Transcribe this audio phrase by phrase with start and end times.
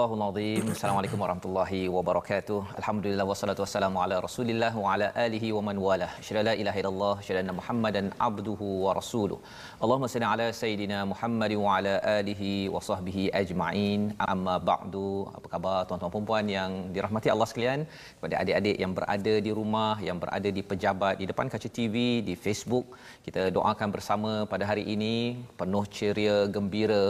[0.00, 0.66] Sadaqallahul Azim.
[0.74, 2.58] Assalamualaikum warahmatullahi wabarakatuh.
[2.80, 6.08] Alhamdulillah wassalatu wassalamu ala Rasulillah wa ala alihi wa man wala.
[6.26, 9.38] Syada la ilaha illallah, syada anna Muhammadan abduhu wa rasuluh.
[9.82, 14.00] Allahumma salli ala sayidina Muhammad wa ala alihi wa sahbihi ajma'in.
[14.34, 15.10] Amma ba'du.
[15.36, 17.82] Apa khabar tuan-tuan dan puan yang dirahmati Allah sekalian?
[18.16, 22.36] Kepada adik-adik yang berada di rumah, yang berada di pejabat, di depan kaca TV, di
[22.46, 22.88] Facebook,
[23.28, 25.14] kita doakan bersama pada hari ini
[25.60, 27.04] penuh ceria, gembira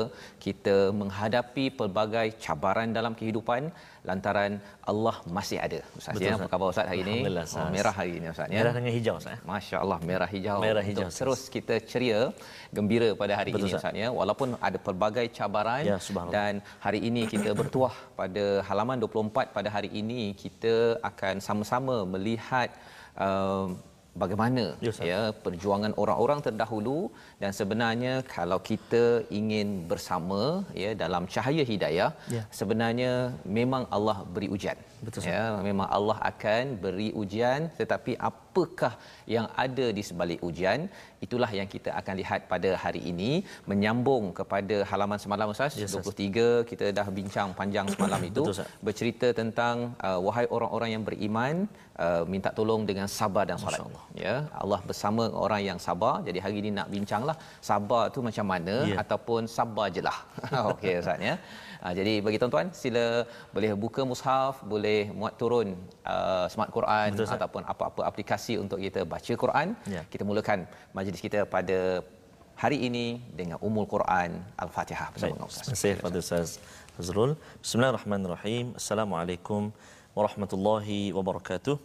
[0.49, 3.63] kita menghadapi pelbagai cabaran dalam kehidupan
[4.09, 4.53] lantaran
[4.91, 5.81] Allah masih ada.
[5.99, 7.17] Ustaz Betul, ya, apa khabar Ustaz hari ini?
[7.61, 8.59] Oh, merah hari ini Ustaz ya.
[8.61, 9.39] Merah dengan hijau Ustaz.
[9.53, 10.59] Masya-Allah merah hijau.
[10.67, 12.21] Merah hijau, Untuk terus kita ceria,
[12.77, 14.01] gembira pada hari Betul, ini Ustaz.
[14.03, 14.09] Ya.
[14.21, 15.97] Walaupun ada pelbagai cabaran Ya,
[16.37, 16.55] dan
[16.87, 20.75] hari ini kita bertuah pada halaman 24 pada hari ini kita
[21.11, 22.71] akan sama-sama melihat
[23.27, 23.69] um,
[24.23, 25.09] bagaimana Ustaz.
[25.11, 26.99] ya perjuangan orang-orang terdahulu
[27.43, 29.05] dan sebenarnya kalau kita
[29.41, 30.43] ingin bersama
[30.83, 32.43] ya dalam cahaya hidayah Ya.
[32.61, 33.13] sebenarnya
[33.59, 38.93] memang Allah beri ujian Betul, ya memang Allah akan beri ujian tetapi apakah
[39.35, 40.81] yang ada di sebalik ujian?
[41.25, 43.31] Itulah yang kita akan lihat pada hari ini.
[43.71, 45.77] Menyambung kepada halaman semalam Ustaz.
[45.89, 46.05] Ustaz.
[46.11, 48.43] 23 kita dah bincang panjang semalam itu.
[48.45, 48.69] Betul, Ustaz.
[48.89, 49.77] bercerita tentang
[50.09, 51.55] uh, wahai orang-orang yang beriman
[52.05, 53.81] uh, minta tolong dengan sabar dan solat.
[54.25, 56.15] Ya Allah bersama orang yang sabar.
[56.29, 57.37] Jadi hari ini nak bincanglah
[57.71, 58.77] sabar tu macam mana?
[58.93, 58.97] Ya.
[59.05, 60.19] ataupun sabar je lah.
[60.73, 61.37] Okey ustaz ya
[61.85, 63.05] uh, jadi bagi tuan-tuan sila
[63.55, 65.69] boleh buka mushaf boleh muat turun
[66.15, 70.03] uh, smart Quran Betul, ataupun apa-apa aplikasi untuk kita baca Quran Ya.
[70.13, 70.59] kita mulakan
[70.97, 71.79] majlis kita pada
[72.63, 73.07] hari ini
[73.39, 74.31] dengan Ummul Quran
[74.65, 76.49] Al-Fatihah bersama dengan Terima ustaz kasih kepada Ustaz
[76.97, 77.33] Fazrul.
[77.65, 78.65] Bismillahirrahmanirrahim.
[78.81, 79.63] Assalamualaikum
[80.17, 81.77] warahmatullahi wabarakatuh.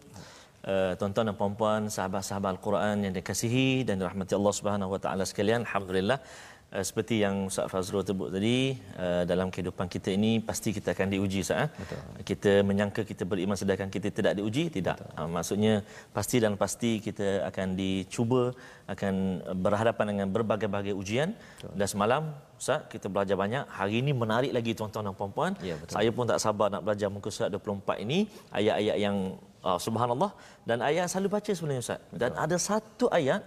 [0.74, 5.60] Uh, tuan-tuan dan puan-puan, sahabat-sahabat Al-Quran yang dikasihi dan dirahmati Allah Subhanahu wa taala sekalian,
[5.68, 6.20] alhamdulillah
[6.82, 11.40] seperti yang Ustaz Fazrul sebut tadi, uh, dalam kehidupan kita ini pasti kita akan diuji
[11.46, 11.64] Ustaz.
[11.64, 11.70] eh?
[12.30, 14.98] Kita menyangka kita beriman sedangkan kita tidak diuji, tidak.
[15.16, 15.74] Uh, maksudnya
[16.18, 18.52] pasti dan pasti kita akan dicuba,
[18.94, 19.14] akan
[19.66, 21.32] berhadapan dengan berbagai-bagai ujian.
[21.80, 22.24] Dan semalam
[22.60, 23.64] Ustaz kita belajar banyak.
[23.80, 25.54] Hari ini menarik lagi tuan-tuan dan puan-puan.
[25.70, 25.96] Ya, betul.
[25.96, 28.20] Saya pun tak sabar nak belajar muka surat 24 ini
[28.60, 29.18] ayat-ayat yang
[29.68, 30.32] uh, subhanallah
[30.70, 32.00] dan ayat yang selalu baca sebenarnya Ustaz.
[32.22, 33.42] Dan ada satu ayat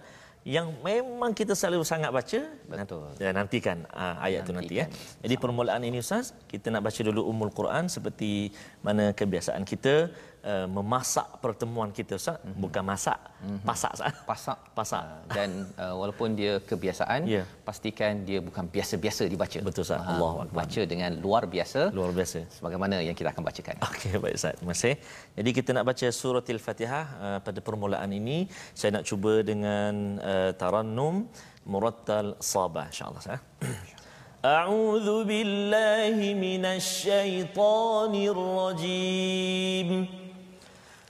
[0.47, 2.39] yang memang kita selalu sangat baca.
[2.47, 3.11] Betul.
[3.19, 4.87] Ya, nantikan uh, ayat tu nanti ya.
[5.19, 10.07] Jadi permulaan ini Ustaz, kita nak baca dulu Ummul Quran seperti mana kebiasaan kita
[10.44, 12.60] uh, memasak pertemuan kita Ustaz, mm-hmm.
[12.64, 13.60] bukan masak, mm-hmm.
[13.68, 14.14] pasak Ustaz.
[14.30, 15.04] pasak Pasak.
[15.36, 15.50] dan
[15.82, 17.42] uh, walaupun dia kebiasaan Ya.
[17.68, 20.00] pastikan dia bukan biasa-biasa dibaca Betul, Ustaz.
[20.00, 20.56] Ha, Allahu Akbar.
[20.60, 22.40] baca dengan luar biasa Luar biasa.
[22.56, 24.54] sebagaimana yang kita akan bacakan Okey baik Ustaz.
[24.60, 24.94] Terima kasih.
[25.38, 28.38] Jadi kita nak baca surah Al-Fatihah uh, pada permulaan ini
[28.78, 31.14] saya nak cuba dengan uh, tarannum
[31.72, 33.40] murattal sabah insya-Allah Ustaz.
[34.44, 39.88] أعوذ بالله من الشيطان الرجيم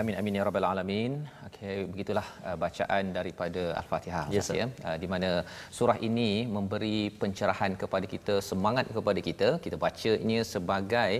[0.00, 1.26] آمين آمين يا رب العالمين.
[1.60, 4.66] Okey, begitulah uh, bacaan daripada Al-Fatihah Yes, ya.
[4.80, 5.30] Uh, di mana
[5.76, 9.48] surah ini memberi pencerahan kepada kita, semangat kepada kita.
[9.64, 11.10] Kita bacanya sebagai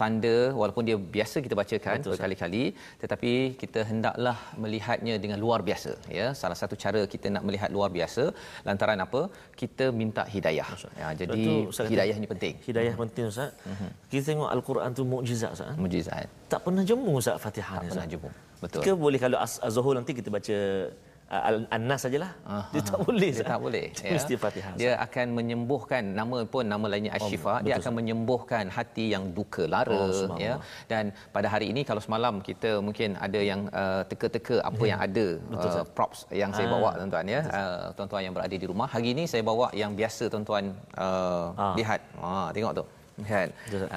[0.00, 2.64] tanda walaupun dia biasa kita bacakan Betul, berkali-kali
[3.02, 6.26] tetapi kita hendaklah melihatnya dengan luar biasa ya.
[6.40, 8.24] Salah satu cara kita nak melihat luar biasa
[8.66, 9.22] lantaran apa?
[9.62, 10.68] Kita minta hidayah.
[11.02, 12.54] Ya, jadi Betul, Ustaz hidayah ini penting.
[12.66, 13.54] Hidayah penting Ustaz.
[13.74, 13.88] Mhm.
[14.10, 15.70] Kita tengok Al-Quran tu mukjizat Ustaz.
[15.70, 15.78] eh?
[15.84, 16.26] Mujizat.
[16.50, 17.90] Tak pernah jemu Ustaz Fatihah Tak ni.
[17.94, 18.53] pernah Ustaz.
[18.64, 18.80] Betul.
[18.80, 20.56] Kita boleh kalau Az- Az-Zuhur nanti kita baca
[21.34, 22.30] uh, An-Nas sajalah.
[22.72, 23.30] Dia tak boleh.
[23.32, 24.72] dia tak boleh Dia Mesti Fatihah.
[24.80, 29.92] dia akan menyembuhkan nama pun nama lainnya asyifa dia akan menyembuhkan hati yang duka lara
[29.94, 30.54] Oh, ya.
[30.86, 35.26] dan pada hari ini kalau semalam kita mungkin ada yang uh, teka-teka apa yang ada
[35.52, 37.40] uh, props yang saya bawa tuan-tuan ya.
[37.50, 38.88] uh, tuan-tuan yang berada di rumah.
[38.88, 40.64] Hari ini saya bawa yang biasa tuan-tuan
[40.96, 41.74] uh, Ah.
[41.76, 42.00] lihat.
[42.20, 42.84] Ha tengok tu
[43.30, 43.48] kan?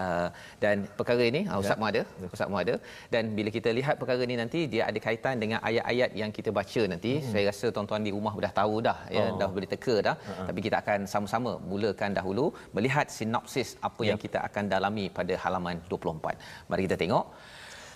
[0.01, 0.27] Uh,
[0.63, 2.01] dan perkara ini uh, ustaz mu ada
[2.35, 2.75] ustaz mu ada
[3.13, 6.83] dan bila kita lihat perkara ini nanti dia ada kaitan dengan ayat-ayat yang kita baca
[6.93, 7.13] nanti.
[7.17, 7.31] Hmm.
[7.33, 9.37] saya rasa tuan-tuan di rumah dah tahu dah ya Oh.
[9.41, 10.15] dah boleh teka dah.
[10.17, 10.47] Uh-huh.
[10.49, 12.45] tapi kita akan sama-sama mulakan dahulu
[12.77, 17.25] melihat sinopsis apa yang kita akan dalami pada halaman 24 mari kita tengok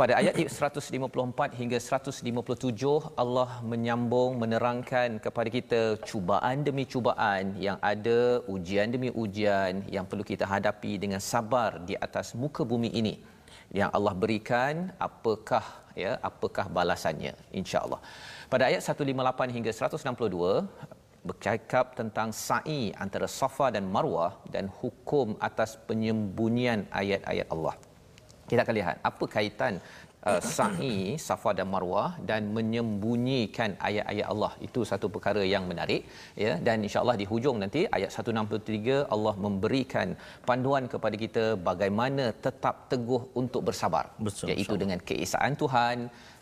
[0.01, 8.42] pada ayat 154 hingga 157 Allah menyambung menerangkan kepada kita cubaan demi cubaan yang ada
[8.53, 13.13] ujian demi ujian yang perlu kita hadapi dengan sabar di atas muka bumi ini.
[13.80, 14.74] Yang Allah berikan
[15.07, 15.62] apakah
[16.04, 17.33] ya apakah balasannya?
[17.62, 18.01] Insyaallah.
[18.50, 20.65] Pada ayat 158 hingga 162
[21.30, 27.77] bercakap tentang sa'i antara Safa dan Marwah dan hukum atas penyembunyian ayat-ayat Allah
[28.51, 29.74] kita akan lihat apa kaitan
[30.30, 30.95] uh, sa'i
[31.27, 36.01] safa dan marwah dan menyembunyikan ayat-ayat Allah itu satu perkara yang menarik
[36.45, 40.09] ya dan insyaallah di hujung nanti ayat 163 Allah memberikan
[40.50, 44.81] panduan kepada kita bagaimana tetap teguh untuk bersabar Betul, iaitu insyaAllah.
[44.83, 45.97] dengan keesaan Tuhan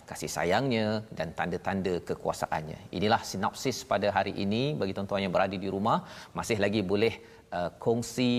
[0.09, 0.85] kasih sayangnya
[1.17, 2.79] dan tanda-tanda kekuasaannya.
[2.97, 5.97] Inilah sinopsis pada hari ini bagi tuan-tuan yang berada di rumah
[6.39, 7.13] masih lagi boleh
[7.57, 8.33] uh, kongsi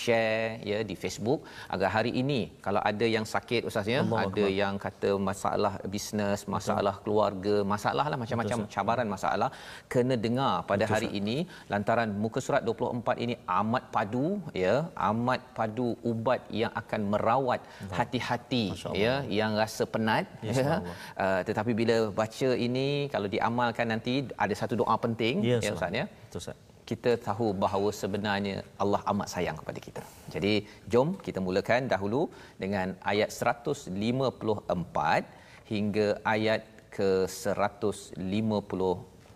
[0.00, 1.40] share ya di Facebook.
[1.74, 4.58] Agar hari ini kalau ada yang sakit ustaz ya Allah ada Akbar.
[4.60, 9.50] yang kata masalah bisnes masalah keluarga masalah lah macam-macam cabaran masalah
[9.92, 11.36] kena dengar pada hari ini.
[11.72, 14.26] Lantaran muka surat 24 ini amat padu
[14.64, 14.74] ya
[15.10, 17.60] amat padu ubat yang akan merawat
[17.98, 20.94] hati-hati Masya ya yang rasa penat Ya, ya, subhanallah.
[21.24, 24.12] uh, tetapi bila baca ini kalau diamalkan nanti
[24.44, 26.04] ada satu doa penting Ya, ya ustaz ya.
[26.26, 26.56] Betul Ustaz.
[26.90, 30.02] Kita tahu bahawa sebenarnya Allah amat sayang kepada kita.
[30.34, 30.54] Jadi
[30.92, 32.22] jom kita mulakan dahulu
[32.62, 33.90] dengan ayat 154
[35.72, 36.62] hingga ayat
[36.96, 37.10] ke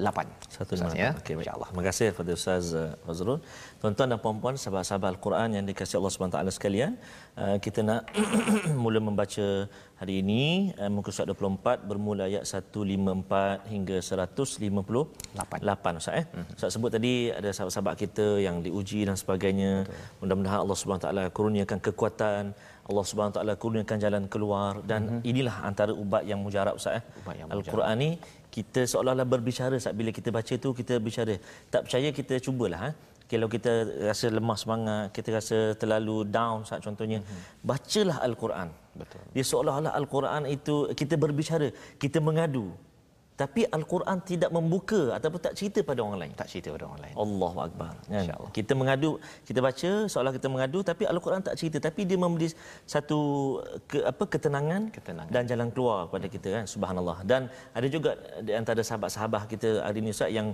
[0.00, 0.56] 158.
[0.56, 0.90] Satu lima.
[0.96, 1.10] ya.
[1.20, 1.44] Okey, baik.
[1.44, 1.68] InsyaAllah.
[1.70, 3.38] Terima kasih kepada Ustaz uh, Fazrul.
[3.80, 6.92] Tuan-tuan dan puan-puan, sahabat-sahabat Al-Quran yang dikasihi Allah SWT sekalian,
[7.36, 8.00] uh, kita nak
[8.82, 9.46] mula membaca
[10.00, 16.24] hari ini uh, muka surat 24 bermula ayat 154 hingga 158 Ustaz eh.
[16.32, 16.46] Hmm.
[16.56, 19.84] Ustaz sebut tadi ada sahabat-sahabat kita yang diuji dan sebagainya.
[20.24, 22.44] Mudah-mudahan Allah SWT kurniakan kekuatan,
[22.90, 27.04] Allah SWT kurniakan jalan keluar dan inilah antara ubat yang mujarab Ustaz eh.
[27.28, 27.52] Hmm.
[27.54, 28.10] Al-Quran ni
[28.56, 31.34] kita seolah-olah berbicara saat bila kita baca tu kita bicara
[31.72, 32.90] tak percaya kita cubalah ha?
[33.30, 33.72] kalau kita
[34.10, 37.42] rasa lemah semangat kita rasa terlalu down saat contohnya mm-hmm.
[37.70, 38.68] bacalah al-Quran
[39.00, 39.22] Betul.
[39.34, 41.68] dia seolah-olah al-Quran itu kita berbicara
[42.02, 42.66] kita mengadu
[43.42, 47.14] tapi al-Quran tidak membuka ataupun tak cerita pada orang lain Tak cerita pada orang lain.
[47.24, 48.50] Allahu akbar kan InsyaAllah.
[48.56, 49.10] kita mengadu
[49.48, 52.48] kita baca seolah kita mengadu tapi al-Quran tak cerita tapi dia memberi
[52.94, 53.20] satu
[53.90, 55.32] ke, apa ketenangan, Ketenangan.
[55.34, 57.42] dan jalan keluar kepada kita kan subhanallah dan
[57.78, 58.10] ada juga
[58.46, 60.48] di antara sahabat-sahabat kita hari ini Ustaz yang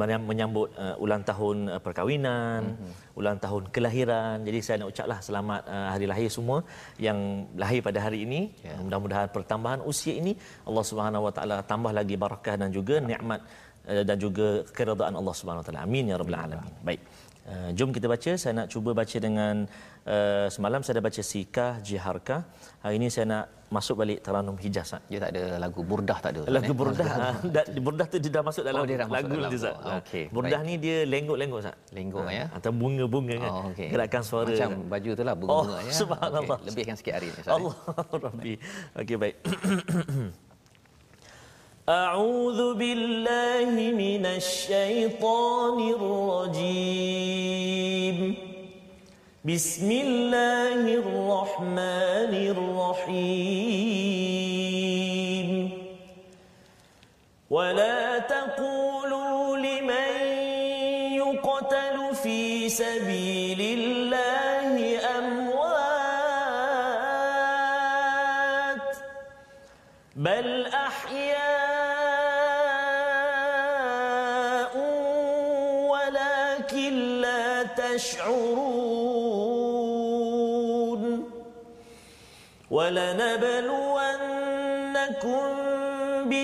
[0.00, 2.92] menyam- menyambut uh, ulang tahun uh, perkahwinan mm-hmm.
[3.18, 4.36] Ulang tahun kelahiran.
[4.48, 6.58] Jadi saya nak ucaplah selamat uh, hari lahir semua
[7.06, 7.18] yang
[7.62, 8.40] lahir pada hari ini.
[8.66, 8.76] Ya.
[8.84, 10.32] mudah-mudahan pertambahan usia ini
[10.68, 13.40] Allah Subhanahu wa taala tambah lagi barakah dan juga nikmat
[13.88, 15.82] uh, dan juga keredaan Allah Subhanahu wa taala.
[15.86, 16.72] Amin ya rabbal alamin.
[16.88, 17.00] Baik.
[17.42, 18.32] Uh, jom kita baca.
[18.38, 19.66] Saya nak cuba baca dengan
[20.06, 22.40] uh, semalam saya dah baca sikah jiharkah.
[22.86, 25.03] Hari ini saya nak masuk balik Taranum Hijaz Ustaz.
[25.11, 26.47] Dia tak ada lagu burdah tak ada.
[26.47, 26.77] Ustaz, Lagu eh?
[26.77, 27.09] burdah
[27.45, 29.75] da, burdah tu dia dah masuk dalam Oh, dia dah masuk lagu dalam dia Ustaz.
[29.75, 29.99] lagu.
[29.99, 30.69] Okey, burdah baik.
[30.69, 31.75] ni dia lenggok-lenggok Ustaz.
[31.91, 32.45] Lenggok, ya?
[32.49, 33.51] Atau bunga-bunga kan.
[33.51, 33.87] Oh, okey.
[33.91, 34.47] Gerakan suara.
[34.55, 35.91] Macam baju tu lah bunga-bunga Oh, ya.
[35.91, 36.57] subhanallah.
[36.57, 37.35] Okey, Lebihkan sikit hari ni.
[37.35, 37.55] Ustaz, eh?
[37.59, 37.75] Allah
[38.23, 38.53] Rabbi.
[38.95, 39.35] Okey baik.
[41.87, 45.77] أعوذ بالله من الشيطان
[47.07, 48.17] الرجيم
[49.44, 53.82] بسم الله الرحمن الرحيم.
[57.50, 60.10] ولا تقولوا لمن
[61.18, 63.41] يقتل في سبيل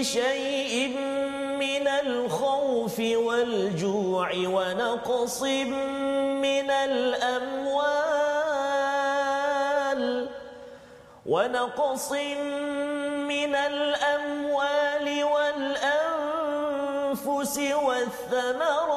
[0.08, 0.88] بشيء
[1.58, 8.08] من الخوف والجوع ونقص من الأموال
[11.26, 16.48] ونقص من الأموال والأنفس
[17.58, 18.88] والثمرات.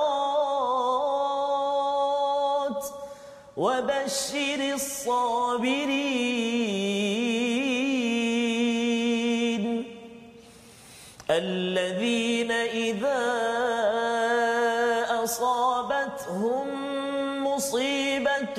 [3.58, 6.22] وبشر الصابرين
[11.32, 13.24] الذين إذا
[15.24, 16.68] أصابتهم
[17.48, 18.58] مصيبة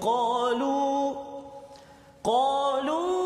[0.00, 1.14] قالوا
[2.24, 3.18] قالوا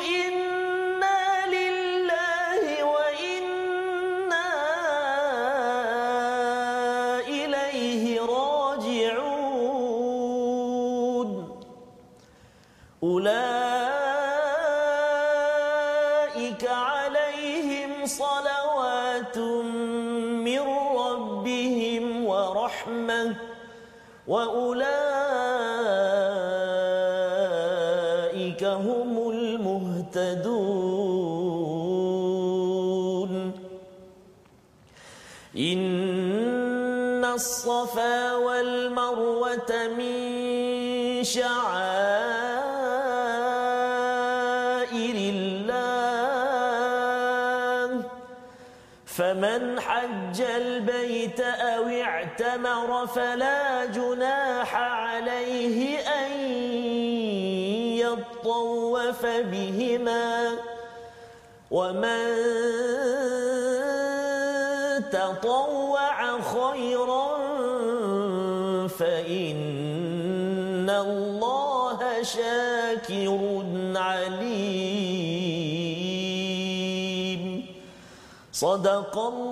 [0.00, 4.48] إنا لله وإنا
[7.28, 9.20] إليه راجعون.
[13.02, 13.59] أولئك
[53.06, 56.32] فلا جناح عليه أن
[57.96, 60.50] يطوف بهما
[61.70, 62.26] ومن
[65.12, 67.38] تطوع خيرا
[68.88, 69.70] فإن
[70.90, 73.40] الله شاكر
[73.96, 75.20] عليم.
[78.52, 79.49] صدق الله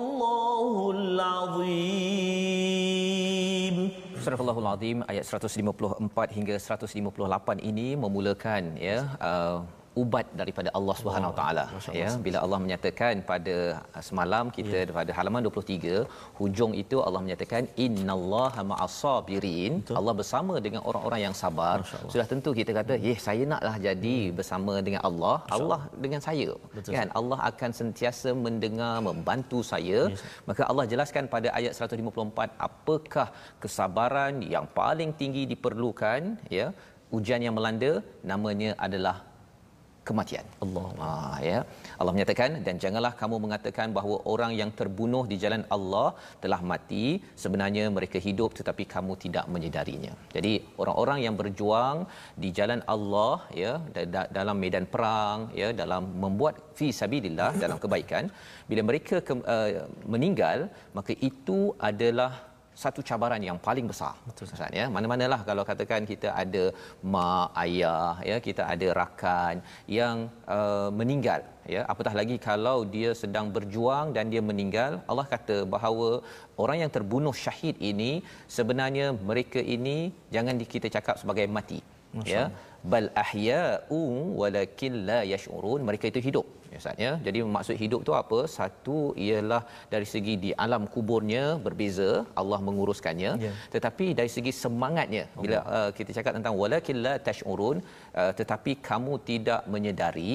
[4.73, 8.97] Azim ayat 154 hingga 158 ini memulakan ya
[9.29, 9.57] uh,
[10.01, 11.65] ubat daripada Allah Subhanahu Taala.
[12.01, 13.55] Ya bila Allah menyatakan pada
[13.97, 14.81] uh, semalam kita Ya.
[14.85, 14.95] yeah.
[14.99, 15.93] pada halaman 23
[16.39, 19.73] hujung itu Allah menyatakan innallaha ma'as-sabirin.
[19.99, 21.75] Allah bersama dengan orang-orang yang sabar.
[22.13, 25.35] Sudah tentu kita kata eh saya naklah jadi bersama dengan Allah.
[25.57, 25.81] Allah.
[26.05, 26.49] Dengan saya.
[26.75, 26.91] Betul.
[26.97, 27.09] kan?
[27.19, 29.99] Allah akan sentiasa mendengar membantu saya.
[30.13, 30.21] Yes.
[30.49, 33.27] maka Allah jelaskan pada ayat 154 apakah
[33.63, 36.21] kesabaran yang paling tinggi diperlukan?
[36.57, 36.67] Ya
[37.17, 37.91] ujian yang melanda
[38.31, 39.15] namanya adalah
[40.09, 40.45] kematian.
[40.65, 40.87] Allah.
[41.07, 41.59] Ah ya.
[41.99, 46.07] Allah menyatakan dan janganlah kamu mengatakan bahawa orang yang terbunuh di jalan Allah
[46.43, 47.05] telah mati
[47.43, 50.13] sebenarnya mereka hidup tetapi kamu tidak menyedarinya.
[50.35, 51.97] Jadi orang-orang yang berjuang
[52.43, 57.77] di jalan Allah ya da- da- dalam medan perang ya dalam membuat fi sabilillah dalam
[57.83, 58.25] kebaikan
[58.69, 59.69] bila mereka ke, uh,
[60.13, 60.59] meninggal
[60.97, 62.31] maka itu adalah
[62.83, 64.13] satu cabaran yang paling besar.
[64.27, 64.85] Betul Ustaz ya.
[64.95, 66.63] Mana-manalah kalau katakan kita ada
[67.13, 69.55] mak, ayah, ya, kita ada rakan
[69.99, 70.15] yang
[70.57, 71.41] uh, meninggal
[71.75, 71.81] ya.
[71.93, 76.09] Apatah lagi kalau dia sedang berjuang dan dia meninggal, Allah kata bahawa
[76.63, 78.11] orang yang terbunuh syahid ini
[78.57, 79.97] sebenarnya mereka ini
[80.35, 81.81] jangan kita cakap sebagai mati.
[82.33, 82.45] Ya.
[82.91, 83.99] Bal ahya'u
[84.41, 85.81] walakin la yash'urun.
[85.89, 86.47] Mereka itu hidup.
[86.73, 87.11] Ya, Ustaz, ya.
[87.25, 88.39] Jadi maksud hidup tu apa?
[88.57, 89.61] Satu ialah
[89.93, 92.09] dari segi di alam kuburnya berbeza,
[92.41, 93.31] Allah menguruskannya.
[93.45, 93.53] Ya.
[93.75, 97.77] Tetapi dari segi semangatnya, bila uh, kita cakap tentang walakin la tash'urun,
[98.21, 100.31] uh, tetapi kamu tidak menyedari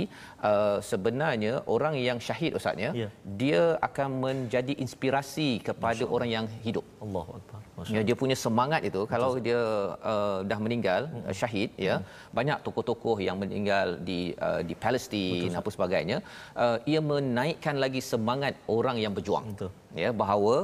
[0.50, 3.08] uh, sebenarnya orang yang syahid Ustaz ya, Ya.
[3.42, 6.84] dia akan menjadi inspirasi kepada orang yang hidup.
[7.04, 7.60] Allahu akbar.
[7.76, 9.60] Masya Ya, dia punya semangat itu kalau dia
[10.12, 11.26] uh, dah meninggal Hmm.
[11.28, 11.94] uh, syahid ya
[12.38, 16.18] banyak tokoh-tokoh yang meninggal di uh, di Palestin apa sebagainya
[16.62, 19.70] uh, ia menaikkan lagi semangat orang yang berjuang Betul.
[20.02, 20.56] ya bahawa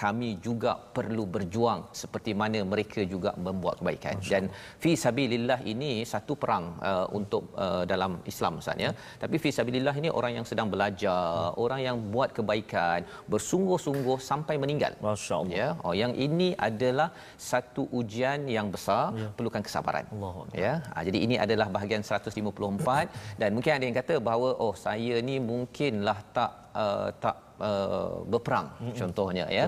[0.00, 4.16] kami juga perlu berjuang seperti mana mereka juga membuat kebaikan.
[4.32, 4.44] Dan
[4.82, 8.90] fi sabilillah ini satu perang uh, untuk uh, dalam Islam Ustaz ya.
[9.22, 13.00] Tapi fi sabilillah ini orang yang sedang belajar orang yang buat kebaikan
[13.32, 14.92] bersungguh-sungguh sampai meninggal.
[15.06, 15.56] Masya Allah.
[15.60, 17.08] ya oh yang ini adalah
[17.50, 19.28] satu ujian yang besar ya.
[19.36, 20.04] perlukan kesabaran.
[20.10, 20.46] Akbar.
[20.64, 23.08] ya ha, jadi ini adalah bahagian 154
[23.40, 26.52] dan mungkin ada yang kata bahawa oh saya ni mungkinlah tak
[26.84, 27.36] uh, tak
[27.68, 28.96] uh, berperang mm-hmm.
[29.00, 29.66] contohnya ya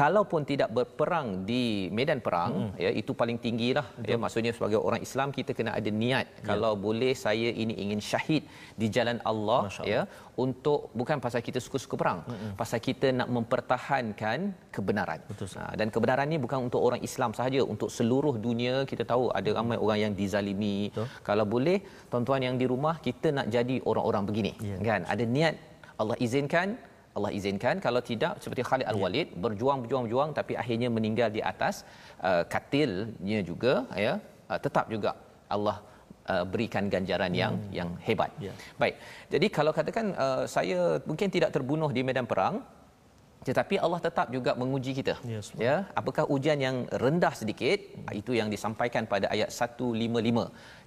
[0.00, 1.64] kalaupun tidak berperang di
[1.98, 2.82] medan perang mm-hmm.
[2.84, 6.46] ya itu paling tinggilah ya maksudnya sebagai orang Islam kita kena ada niat yeah.
[6.48, 8.42] kalau boleh saya ini ingin syahid
[8.80, 9.62] di jalan Allah
[9.92, 10.02] ya
[10.44, 12.52] untuk bukan pasal kita suka-suka perang mm-hmm.
[12.60, 14.38] pasal kita nak mempertahankan
[14.76, 19.04] kebenaran Betul, ha, dan kebenaran ni bukan untuk orang Islam sahaja untuk seluruh dunia kita
[19.12, 21.06] tahu ada ramai orang yang dizalimi Betul.
[21.28, 21.78] kalau boleh
[22.12, 24.80] tuan-tuan yang di rumah kita nak jadi orang-orang begini yeah.
[24.88, 25.56] kan ada niat
[26.00, 26.76] Allah izinkan
[27.16, 29.40] Allah izinkan kalau tidak seperti Khalid Al-Walid yeah.
[29.44, 31.74] berjuang berjuang berjuang tapi akhirnya meninggal di atas
[32.28, 33.74] uh, katilnya juga
[34.06, 34.14] ya
[34.50, 35.10] uh, tetap juga
[35.56, 35.76] Allah
[36.32, 37.72] uh, berikan ganjaran yang hmm.
[37.78, 38.30] yang hebat.
[38.46, 38.56] Yeah.
[38.82, 38.94] Baik.
[39.34, 40.80] Jadi kalau katakan uh, saya
[41.10, 42.56] mungkin tidak terbunuh di medan perang
[43.48, 45.14] tetapi Allah tetap juga menguji kita.
[45.22, 47.78] Yes, ya, apakah ujian yang rendah sedikit?
[47.94, 48.18] Hmm.
[48.20, 49.86] Itu yang disampaikan pada ayat 155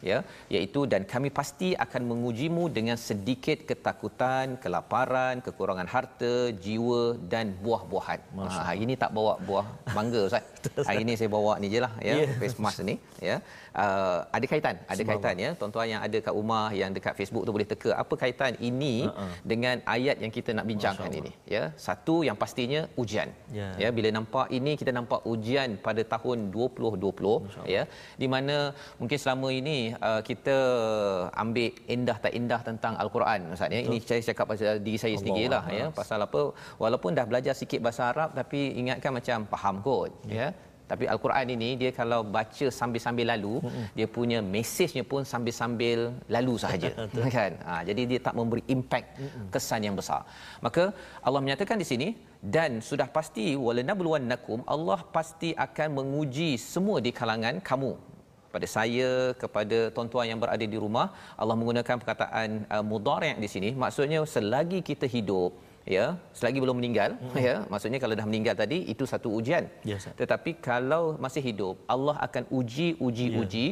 [0.09, 0.17] ya
[0.55, 6.33] iaitu dan kami pasti akan mengujimu dengan sedikit ketakutan, kelaparan, kekurangan harta,
[6.65, 7.03] jiwa
[7.33, 8.19] dan buah-buahan.
[8.37, 9.65] Ha, hari ini tak bawa buah
[9.97, 10.43] mangga ustaz.
[10.89, 12.37] hari ini saya bawa ni jelah ya, yeah.
[12.41, 12.95] face mask ni
[13.29, 13.37] ya.
[13.81, 15.49] Uh, ada kaitan, ada kaitan ya.
[15.59, 19.31] Tuan-tuan yang ada kat rumah yang dekat Facebook tu boleh teka apa kaitan ini uh-uh.
[19.51, 21.63] dengan ayat yang kita nak bincangkan ini ya.
[21.87, 23.29] Satu yang pastinya ujian.
[23.59, 23.73] Yeah.
[23.83, 27.83] Ya bila nampak ini kita nampak ujian pada tahun 2020 ya
[28.21, 28.57] di mana
[28.99, 29.77] mungkin selama ini
[30.07, 30.57] uh, kita
[31.43, 33.81] ambil indah tak indah tentang al-Quran ustaz ya.
[33.87, 36.41] Ini saya cakap pasal diri saya sendirilah ya pasal apa
[36.83, 40.35] walaupun dah belajar sikit bahasa Arab tapi ingatkan macam faham kot ya.
[40.41, 40.49] ya.
[40.91, 43.85] Tapi al-Quran ini dia kalau baca sambil-sambil lalu mm-hmm.
[43.97, 45.99] dia punya mesejnya pun sambil-sambil
[46.35, 46.89] lalu sahaja
[47.37, 47.51] kan.
[47.67, 49.45] Ha, jadi dia tak memberi impact mm-hmm.
[49.53, 50.21] kesan yang besar.
[50.65, 50.83] Maka
[51.21, 52.07] Allah menyatakan di sini
[52.55, 57.91] dan sudah pasti walanabluwannakum Allah pasti akan menguji semua di kalangan kamu
[58.49, 59.09] kepada saya
[59.43, 61.07] kepada tuan-tuan yang berada di rumah
[61.41, 65.53] Allah menggunakan perkataan uh, mudhari' di sini maksudnya selagi kita hidup
[65.95, 66.05] ya
[66.39, 67.45] selagi belum meninggal mm-hmm.
[67.45, 72.15] ya maksudnya kalau dah meninggal tadi itu satu ujian yes, tetapi kalau masih hidup Allah
[72.27, 73.41] akan uji uji yeah.
[73.41, 73.65] uji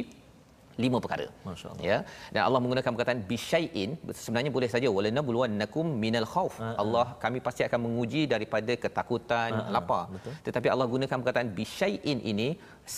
[0.84, 1.26] lima perkara.
[1.48, 1.84] Masya-Allah.
[1.90, 1.98] Ya.
[2.34, 3.90] Dan Allah menggunakan perkataan bisyai'in
[4.24, 6.54] sebenarnya boleh saja walana bulwannakum minal khauf.
[6.58, 6.74] Uh-huh.
[6.82, 9.72] Allah kami pasti akan menguji daripada ketakutan, uh-huh.
[9.76, 10.04] lapar.
[10.14, 10.34] Betul.
[10.46, 12.48] Tetapi Allah gunakan perkataan bisyai'in ini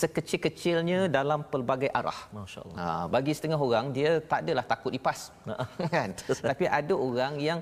[0.01, 1.13] sekecil-kecilnya hmm.
[1.17, 2.21] dalam pelbagai arah.
[2.39, 2.77] Masya-Allah.
[2.81, 5.21] Ha, bagi setengah orang dia tak adalah takut lipas.
[5.95, 6.11] kan?
[6.51, 7.59] Tapi ada orang yang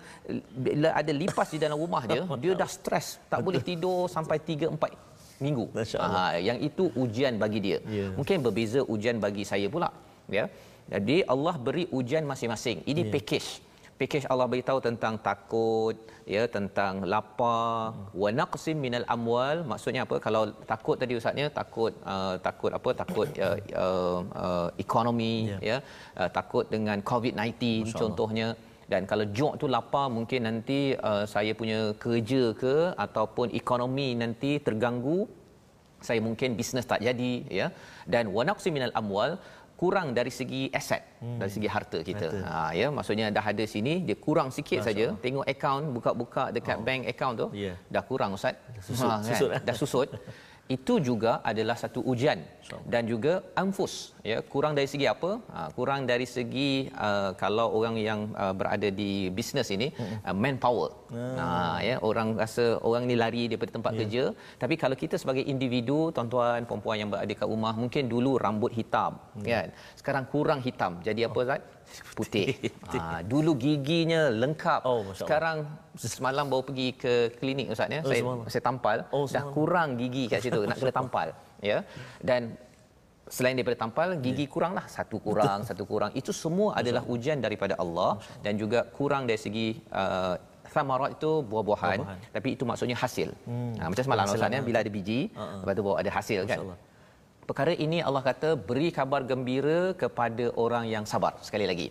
[0.66, 4.68] bila ada lipas di dalam rumah dia, dia dah stres, tak boleh tidur sampai 3
[4.76, 5.64] 4 minggu.
[6.04, 7.78] Ha, yang itu ujian bagi dia.
[7.86, 8.12] Yeah.
[8.18, 9.88] Mungkin berbeza ujian bagi saya pula
[10.36, 10.44] ya.
[10.92, 12.78] Jadi Allah beri ujian masing-masing.
[12.90, 13.12] Ini yeah.
[13.14, 13.50] package.
[14.00, 15.96] Package Allah beritahu tentang takut
[16.34, 17.90] ya tentang lapar.
[17.90, 18.04] Hmm.
[18.22, 19.56] wa naqsim minal amwal.
[19.72, 20.16] Maksudnya apa?
[20.26, 22.90] Kalau takut tadi ustaznya takut uh, takut apa?
[23.02, 25.60] Takut uh, uh, uh, ekonomi yeah.
[25.70, 25.78] ya.
[26.20, 28.48] Uh, takut dengan covid-19 contohnya.
[28.92, 34.52] Dan kalau jok tu lapar mungkin nanti uh, saya punya kerja ke ataupun ekonomi nanti
[34.66, 35.18] terganggu
[36.06, 37.66] saya mungkin bisnes tak jadi ya.
[38.12, 39.32] Dan wa naqsim minal amwal
[39.80, 41.38] kurang dari segi aset hmm.
[41.40, 45.46] dari segi harta kita ha ya maksudnya dah ada sini dia kurang sikit saja tengok
[45.52, 46.84] akaun buka-buka dekat oh.
[46.86, 47.76] bank account tu yeah.
[47.94, 49.28] dah kurang ustaz susut, ha, kan?
[49.30, 50.08] susut dah susut
[50.68, 52.44] itu juga adalah satu ujian
[52.92, 54.44] dan juga anfus ya.
[54.52, 55.30] Kurang dari segi apa?
[55.54, 59.88] Ha, kurang dari segi uh, kalau orang yang uh, berada di bisnes ini
[60.28, 60.92] uh, manpower.
[61.40, 64.00] Ha, ya orang rasa orang ni lari daripada tempat yeah.
[64.04, 64.24] kerja.
[64.60, 69.16] Tapi kalau kita sebagai individu tuan-tuan puan-puan yang berada kat rumah mungkin dulu rambut hitam
[69.16, 69.44] hmm.
[69.48, 69.68] kan?
[69.96, 71.00] Sekarang kurang hitam.
[71.00, 71.62] Jadi apa Zat
[72.18, 72.46] putih.
[72.92, 74.80] Ha, dulu giginya lengkap.
[74.90, 78.00] Oh, sekarang semalam baru pergi ke klinik ustaz ya.
[78.04, 78.22] Oh, saya
[78.54, 78.96] saya tampal.
[79.16, 81.28] Oh, dah kurang gigi kat situ nak kena tampal
[81.70, 81.78] ya.
[82.30, 82.42] Dan
[83.36, 84.52] selain daripada tampal gigi yeah.
[84.54, 84.86] kuranglah.
[84.96, 86.10] Satu kurang satu kurang.
[86.20, 88.12] Itu semua adalah ujian daripada Allah.
[88.44, 89.68] Dan juga kurang dari segi
[90.02, 90.34] uh,
[90.74, 91.98] thamarat itu buah-buahan.
[92.00, 92.34] Buah-buahan.
[92.34, 93.28] tapi itu maksudnya hasil.
[93.48, 93.72] Hmm.
[93.80, 94.60] ha, macam semalam ustaz ya.
[94.68, 95.60] bila ada biji uh-huh.
[95.64, 96.58] lepas tu bawa ada hasil kan
[97.48, 101.32] perkara ini Allah kata beri kabar gembira kepada orang yang sabar.
[101.46, 101.88] Sekali lagi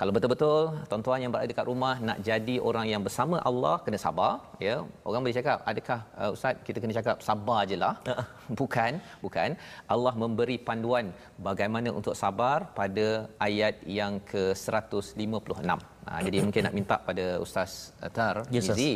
[0.00, 4.32] kalau betul-betul tuan-tuan yang berada dekat rumah nak jadi orang yang bersama Allah kena sabar
[4.66, 4.76] ya.
[5.08, 7.94] Orang boleh cakap adakah uh, ustaz kita kena cakap sabar ajelah
[8.60, 8.92] bukan
[9.24, 9.50] bukan.
[9.94, 11.08] Allah memberi panduan
[11.48, 13.08] bagaimana untuk sabar pada
[13.48, 17.70] ayat yang ke 156 Ha, jadi mungkin nak minta pada Ustaz
[18.16, 18.92] Tar yes, Izi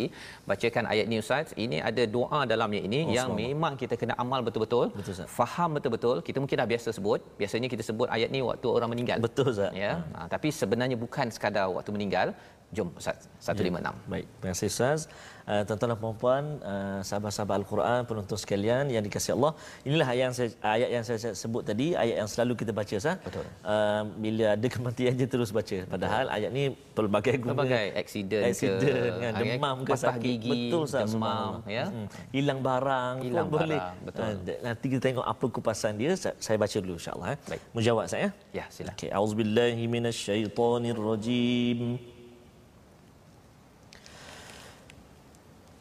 [0.50, 1.50] bacakan ayat ni Ustaz.
[1.64, 3.50] Ini ada doa dalamnya ini oh, yang selamat.
[3.50, 4.86] memang kita kena amal betul-betul.
[4.98, 6.16] Betul, faham betul-betul.
[6.28, 7.20] Kita mungkin dah biasa sebut.
[7.40, 9.18] Biasanya kita sebut ayat ni waktu orang meninggal.
[9.26, 9.74] Betul Ustaz.
[9.74, 9.92] Ya.
[10.14, 12.30] Ha, tapi sebenarnya bukan sekadar waktu meninggal
[12.70, 13.82] Jom Ustaz 156.
[14.06, 15.10] Baik, terima kasih Ustaz.
[15.42, 19.58] Uh, tuan-tuan dan puan-puan, uh, sahabat-sahabat Al-Quran, penonton sekalian yang dikasihi Allah.
[19.82, 23.18] Inilah ayat yang saya, ayat yang saya sebut tadi, ayat yang selalu kita baca Ustaz.
[23.18, 23.42] Betul.
[23.66, 25.82] Uh, bila ada kematian je terus baca.
[25.90, 26.38] Padahal Betul.
[26.38, 27.58] ayat ni pelbagai guna.
[27.58, 30.22] Pelbagai aksiden ke, Accident, kan, demam ke patah sakit.
[30.22, 31.10] gigi, Betul Ustaz.
[31.10, 31.90] demam, ya.
[31.90, 32.06] Hmm.
[32.30, 33.74] Hilang barang Hilang pun boleh.
[33.82, 34.22] barang, betul.
[34.22, 36.14] Uh, nanti kita tengok apa kupasan dia.
[36.14, 37.34] Sa- Saya baca dulu insya-Allah.
[37.34, 37.38] Eh.
[37.50, 37.58] Baik.
[37.74, 38.30] Menjawab saya.
[38.54, 38.94] Ya, silakan.
[38.94, 41.98] Okay, auzubillahi minasyaitonirrajim.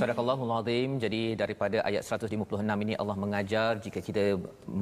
[0.07, 0.91] Sadaqallahul Azim.
[1.03, 4.25] Jadi daripada ayat 156 ini Allah mengajar jika kita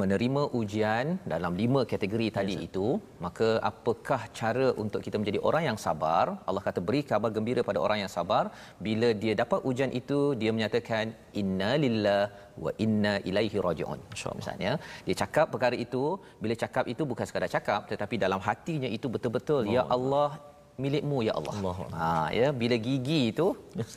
[0.00, 2.86] menerima ujian dalam lima kategori tadi itu,
[3.24, 6.26] maka apakah cara untuk kita menjadi orang yang sabar?
[6.48, 8.44] Allah kata beri kabar gembira pada orang yang sabar
[8.86, 12.24] bila dia dapat ujian itu dia menyatakan inna lillah
[12.64, 14.00] wa inna ilaihi rajiun.
[14.40, 14.72] Misalnya
[15.08, 16.04] dia cakap perkara itu,
[16.42, 20.28] bila cakap itu bukan sekadar cakap tetapi dalam hatinya itu betul-betul ya Allah
[20.76, 21.54] milikmu ya Allah.
[21.54, 21.76] Allah.
[21.94, 23.46] Ha ya bila gigi itu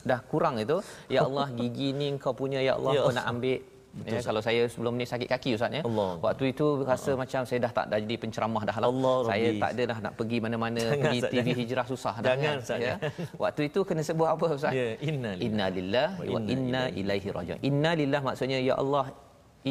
[0.06, 3.18] dah kurang itu ya Allah gigi ni kau punya ya Allah Ya kau Allah.
[3.20, 3.58] nak ambil
[4.06, 5.82] Ya, kalau saya sebelum ni sakit kaki ustaz ya.
[5.82, 6.22] Allah.
[6.22, 8.86] Waktu itu rasa macam saya dah tak dah jadi penceramah dah lah.
[8.86, 9.58] Allah saya Rabbi.
[9.58, 11.58] tak ada dah nak pergi mana-mana Jangan, pergi TV jangan.
[11.58, 12.78] hijrah susah dah Jangan, kan.
[12.78, 12.94] Ya.
[13.34, 14.70] Waktu itu kena sebut apa ustaz?
[14.70, 15.46] Ya, inna lillahi.
[15.50, 17.58] Inna lillahi wa inna ilaihi rajiun.
[17.58, 19.04] Inna lillah maksudnya ya Allah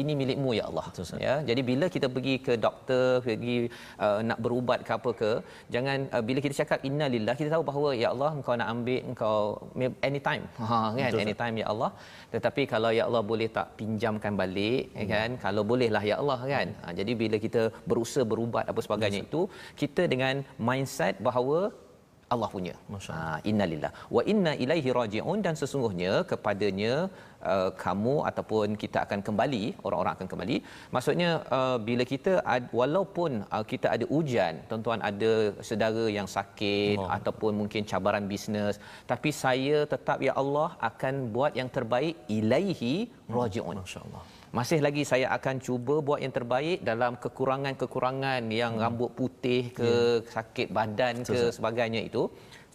[0.02, 0.86] ini milikmu ya Allah.
[0.88, 3.56] Betul, ya jadi bila kita pergi ke doktor pergi
[4.04, 5.32] uh, nak berubat ke apa ke
[5.74, 9.00] jangan uh, bila kita cakap inna lillah kita tahu bahawa ya Allah engkau nak ambil
[9.10, 9.36] engkau
[10.08, 10.44] anytime.
[10.60, 11.10] Ha kan?
[11.10, 11.90] Betul, anytime ya Allah.
[12.34, 15.08] Tetapi kalau ya Allah boleh tak pinjamkan balik hmm.
[15.12, 15.30] kan?
[15.44, 16.68] Kalau bolehlah ya Allah kan?
[16.82, 19.42] Ha, jadi bila kita berusaha berubat apa sebagainya itu
[19.82, 20.34] kita dengan
[20.68, 21.60] mindset bahawa
[22.34, 22.74] Allah punya.
[23.16, 26.94] Ha, innalillah wa inna ilaihi rajiun dan sesungguhnya kepadanya
[27.52, 30.56] uh, kamu ataupun kita akan kembali, orang-orang akan kembali.
[30.94, 35.32] Maksudnya uh, bila kita ad, walaupun uh, kita ada ujian, tuan-tuan ada
[35.68, 37.10] saudara yang sakit Allah.
[37.18, 38.76] ataupun mungkin cabaran bisnes,
[39.12, 42.94] tapi saya tetap ya Allah akan buat yang terbaik ilaihi
[43.38, 43.78] rajiun.
[43.84, 44.24] Masya-Allah.
[44.48, 48.82] Masih lagi saya akan cuba buat yang terbaik dalam kekurangan-kekurangan yang hmm.
[48.82, 50.32] rambut putih ke yeah.
[50.34, 51.56] sakit badan Betul, ke Ustaz.
[51.60, 52.22] sebagainya itu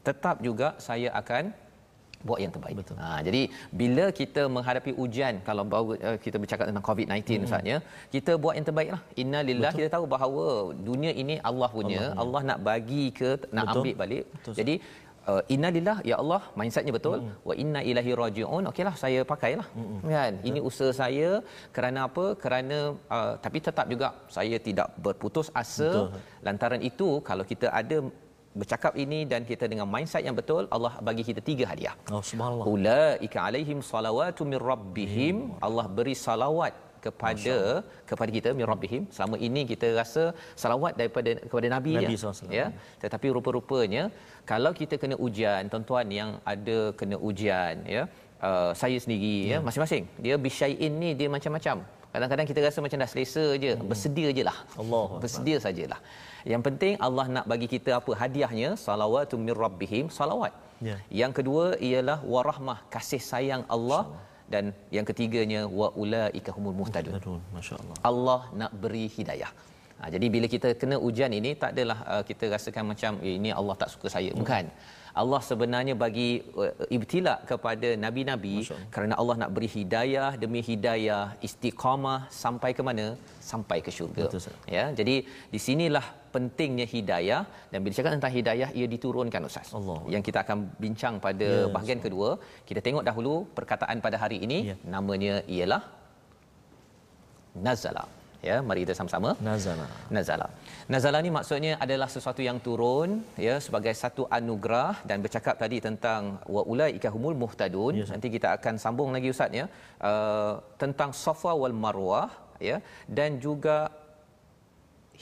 [0.06, 1.44] tetap juga saya akan
[2.28, 2.76] buat yang terbaik.
[2.80, 2.98] Betul.
[3.04, 3.42] Ha jadi
[3.82, 7.48] bila kita menghadapi ujian kalau baru uh, kita bercakap tentang COVID-19 hmm.
[7.48, 7.78] Ustaz ya,
[8.16, 9.02] kita buat yang terbaiklah.
[9.24, 10.46] Innalillah kita tahu bahawa
[10.90, 13.82] dunia ini Allah punya, Allah, Allah nak bagi ke nak Betul.
[13.82, 14.24] ambil balik.
[14.38, 14.76] Betul, Jadi
[15.32, 17.18] uh, innalillah ya Allah mindsetnya betul.
[17.24, 17.34] Mm.
[17.50, 18.64] wa inna ilaihi rajiun.
[18.72, 19.68] Okeylah saya pakailah.
[19.82, 20.34] Mm kan?
[20.50, 21.30] Ini usaha saya.
[21.76, 22.26] Kerana apa?
[22.44, 22.78] Kerana
[23.18, 26.22] uh, tapi tetap juga saya tidak berputus asa Betul.
[26.48, 27.98] lantaran itu kalau kita ada
[28.62, 31.96] bercakap ini dan kita dengan mindset yang betul Allah bagi kita tiga hadiah.
[32.16, 32.66] Oh subhanallah.
[32.74, 35.38] ulaika alaihim salawatu mir rabbihim.
[35.68, 36.74] Allah beri salawat
[37.06, 37.56] kepada
[38.10, 40.24] kepada kita min rabbihim selama ini kita rasa
[40.64, 42.16] salawat daripada kepada nabi, Nabi
[42.58, 42.58] ya.
[42.60, 42.68] ya.
[43.04, 44.04] Tetapi rupa-rupanya
[44.52, 48.04] kalau kita kena ujian tuan-tuan yang ada kena ujian ya
[48.50, 51.78] uh, saya sendiri ya masing-masing dia bisyai'in ni dia macam-macam.
[52.14, 54.58] Kadang-kadang kita rasa macam dah selesa je bersedia je lah.
[54.82, 55.22] Allahu Akbar.
[55.24, 56.00] bersedia sajalah.
[56.52, 58.70] Yang penting Allah nak bagi kita apa hadiahnya?
[58.86, 60.54] Salawatu mir rabbihim salawat.
[60.88, 60.96] Ya.
[61.20, 64.02] yang kedua ialah warahmah kasih sayang Allah
[64.54, 67.96] dan yang ketiganya wa ulaika humul muhtadun masya-Allah.
[68.10, 69.52] Allah nak beri hidayah.
[70.00, 73.50] Ha, jadi bila kita kena ujian ini tak adalah uh, kita rasakan macam eh, ini
[73.60, 74.32] Allah tak suka saya.
[74.42, 74.66] Bukan.
[75.22, 76.30] Allah sebenarnya bagi
[76.62, 78.56] uh, ibtila kepada nabi-nabi
[78.96, 83.06] kerana Allah nak beri hidayah demi hidayah istiqamah sampai ke mana?
[83.52, 84.26] Sampai ke syurga.
[84.28, 84.58] Betul.
[84.78, 84.86] Ya.
[85.00, 85.16] Jadi
[85.54, 87.42] di sinilah pentingnya hidayah
[87.72, 89.70] dan bila cakap tentang hidayah ia diturunkan ustaz.
[89.80, 90.00] Allah.
[90.14, 92.30] Yang kita akan bincang pada Ya, bahagian kedua,
[92.70, 94.76] kita tengok dahulu perkataan pada hari ini Ya.
[94.96, 95.82] namanya ialah
[97.68, 98.06] nazala
[98.48, 99.86] ya mari kita sama-sama Nazala.
[100.16, 100.48] Nazala.
[100.94, 103.10] Nazala ni maksudnya adalah sesuatu yang turun
[103.48, 106.22] ya sebagai satu anugerah dan bercakap tadi tentang
[106.56, 107.94] wa ulaika humul muhtadun.
[108.00, 108.16] Ya, Ustaz.
[108.16, 109.66] Nanti kita akan sambung lagi ustaz ya
[110.10, 112.28] uh, tentang Safa wal Marwah
[112.70, 112.78] ya
[113.18, 113.78] dan juga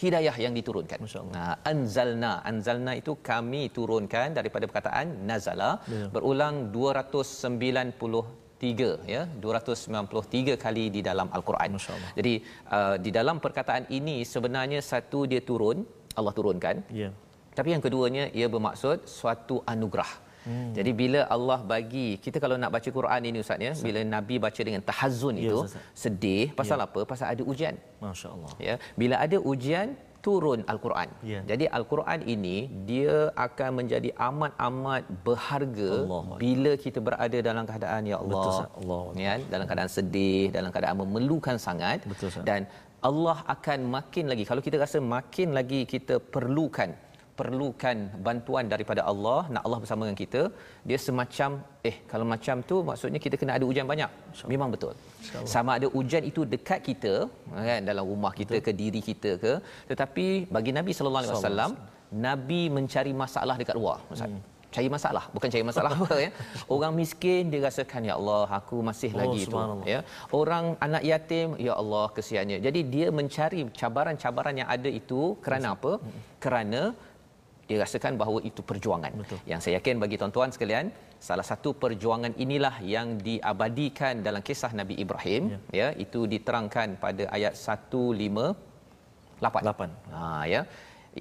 [0.01, 0.99] hidayah yang diturunkan.
[1.35, 6.05] Nah, anzalna, anzalna itu kami turunkan daripada perkataan nazala Ya.
[6.15, 11.69] berulang 293 ya 293 kali di dalam al-Quran.
[12.17, 12.33] Jadi
[12.77, 15.77] uh, di dalam perkataan ini sebenarnya satu dia turun,
[16.19, 16.75] Allah turunkan.
[17.01, 17.09] Ya.
[17.57, 20.11] Tapi yang keduanya ia bermaksud suatu anugerah.
[20.47, 20.71] Hmm.
[20.77, 24.62] Jadi bila Allah bagi kita kalau nak baca Quran ini ustaz ya, bila Nabi baca
[24.67, 25.84] dengan tahazun Ya, itu Ustaz.
[26.04, 27.01] sedih pasal apa?
[27.12, 27.75] Pasal ada ujian.
[28.06, 28.51] Masya-Allah.
[28.67, 29.89] Ya, bila ada ujian
[30.25, 31.10] turun al-Quran.
[31.32, 31.39] Ya.
[31.49, 32.58] Jadi al-Quran ini
[32.89, 33.13] dia
[33.45, 36.21] akan menjadi amat-amat berharga Allah.
[36.43, 38.43] bila kita berada dalam keadaan ya Allah.
[38.45, 38.62] Betul.
[38.82, 39.04] Allah.
[39.25, 42.62] Ya, dalam keadaan sedih, dalam keadaan memerlukan sangat Betul, dan
[43.10, 46.89] Allah akan makin lagi kalau kita rasa makin lagi kita perlukan
[47.41, 50.41] perlukan bantuan daripada Allah nak Allah bersama dengan kita
[50.89, 51.51] dia semacam
[51.89, 54.12] eh kalau macam tu maksudnya kita kena ada ujian banyak.
[54.54, 54.93] Memang betul.
[55.54, 57.13] Sama ada ujian itu dekat kita
[57.69, 59.54] kan dalam rumah kita ke diri kita ke
[59.91, 60.27] tetapi
[60.58, 61.73] bagi Nabi sallallahu alaihi wasallam
[62.27, 64.32] Nabi mencari masalah dekat luar Ustaz.
[64.32, 64.41] Hmm.
[64.75, 66.30] cari masalah bukan cari masalah apa ya.
[66.73, 69.58] Orang miskin dia rasakan ya Allah aku masih Oh, lagi tu
[69.93, 69.99] ya.
[70.39, 72.58] Orang anak yatim ya Allah kesiannya.
[72.65, 75.93] Jadi dia mencari cabaran-cabaran yang ada itu kerana apa?
[76.45, 76.82] Kerana
[77.71, 79.39] dia rasakan bahawa itu perjuangan Betul.
[79.51, 80.86] yang saya yakin bagi tuan-tuan sekalian
[81.27, 87.23] salah satu perjuangan inilah yang diabadikan dalam kisah Nabi Ibrahim ya, ya itu diterangkan pada
[87.38, 89.89] ayat 158 Lapan.
[90.13, 90.62] Ha ya.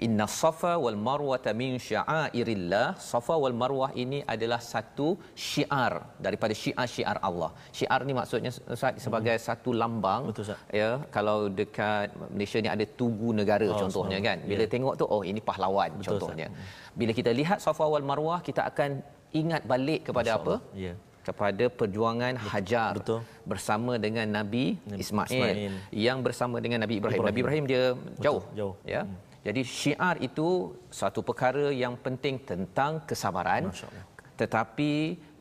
[0.06, 2.94] Inna Safa wal Marwah min sya'airillah.
[2.94, 7.50] Safa wal Marwah ini adalah satu syiar daripada syiar-syiar Allah.
[7.78, 9.44] Syiar ni maksudnya Ustaz sebagai hmm.
[9.48, 10.30] satu lambang.
[10.30, 10.62] Betul, Ustaz.
[10.80, 14.38] Ya, kalau dekat Malaysia ni ada tugu negara Oh, contohnya kan.
[14.38, 14.50] subhanallah.
[14.50, 14.70] Bila Ya.
[14.74, 16.46] tengok tu oh ini pahlawan Betul, contohnya.
[16.94, 19.02] Bila kita lihat Safa wal Marwah kita akan
[19.34, 20.56] ingat balik kepada apa?
[20.86, 20.94] Ya.
[21.20, 23.20] kepada perjuangan Hajar betul.
[23.50, 25.72] bersama dengan Nabi Ismail, Ismail.
[25.92, 27.20] yang bersama dengan Nabi Ibrahim.
[27.20, 27.28] Ibrahim.
[27.30, 27.82] Nabi Ibrahim dia
[28.24, 28.42] jauh.
[28.56, 28.74] jauh.
[28.94, 29.02] Ya.
[29.40, 30.48] Jadi syiar itu
[30.92, 33.72] satu perkara yang penting tentang kesabaran.
[33.72, 34.04] Allah.
[34.36, 34.92] Tetapi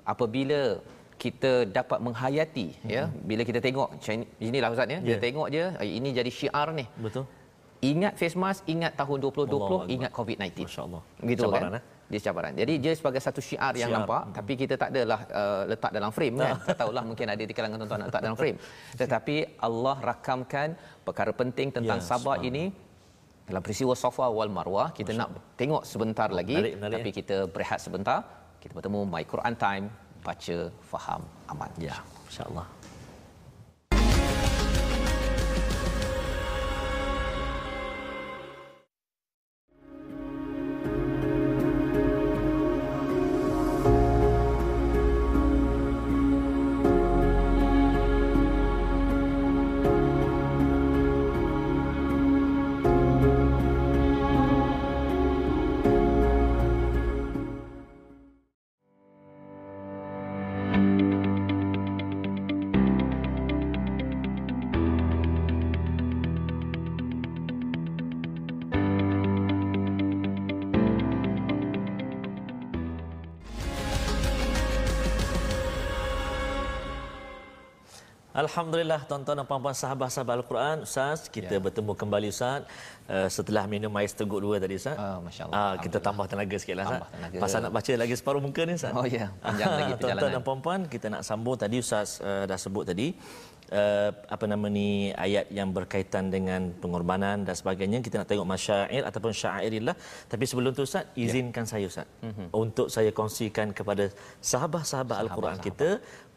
[0.06, 0.62] apabila
[1.20, 3.90] kita dapat menghayati ya bila kita tengok
[4.40, 5.24] inilah ustaz ya kita Ya.
[5.28, 7.28] tengok je eh, ini jadi syiar ni Betul.
[7.84, 9.92] ingat face mask ingat tahun 2020 Allahu Akbar.
[9.92, 11.02] ingat covid-19 Masya-Allah.
[11.28, 11.84] gitu Cabaran, kan eh?
[12.10, 12.52] dia cabaran.
[12.56, 14.00] Jadi dia sebagai satu syiar yang Syiar.
[14.02, 16.56] nampak tapi kita tak adalah uh, letak dalam frame kan.
[16.72, 18.58] tak tahulah mungkin ada di kalangan tuan-tuan nak letak dalam frame.
[19.04, 20.68] Tetapi Allah rakamkan
[21.04, 22.72] perkara penting tentang Ya, sabar ini
[23.50, 27.80] dalam peristiwa Safa wal Marwah kita nak tengok sebentar lagi Menarik, menarik, tapi kita berehat
[27.82, 28.20] sebentar.
[28.62, 29.86] Kita bertemu My Quran Time
[30.22, 30.58] baca
[30.92, 31.72] faham aman.
[31.82, 31.96] Ya,
[32.30, 32.66] insya-Allah.
[78.40, 81.62] Alhamdulillah tuan-tuan dan puan-puan sahabat-sahabat Al-Quran Ustaz kita ya.
[81.66, 82.64] bertemu kembali Ustaz
[83.12, 84.96] uh, setelah minum ais teguk dua tadi Ustaz.
[84.96, 85.60] Ah, Masya Allah.
[85.60, 87.02] Ah, kita tambah tenaga sikit lah Ustaz.
[87.16, 87.38] Tenaga.
[87.44, 88.94] Pasal nak baca lagi separuh muka ni Ustaz.
[88.96, 89.28] Oh, ya.
[89.44, 90.36] Panjang lagi Tuan-tuan perjalanan.
[90.40, 93.08] dan puan-puan kita nak sambung tadi Ustaz uh, dah sebut tadi
[93.76, 94.88] uh, apa nama ni
[95.26, 99.96] ayat yang berkaitan dengan pengorbanan dan sebagainya kita nak tengok masyair ataupun syairillah
[100.32, 102.48] tapi sebelum tu Ustaz izinkan saya Ustaz Mhm.
[102.56, 104.08] untuk saya kongsikan kepada
[104.52, 105.90] sahabat-sahabat Al-Quran kita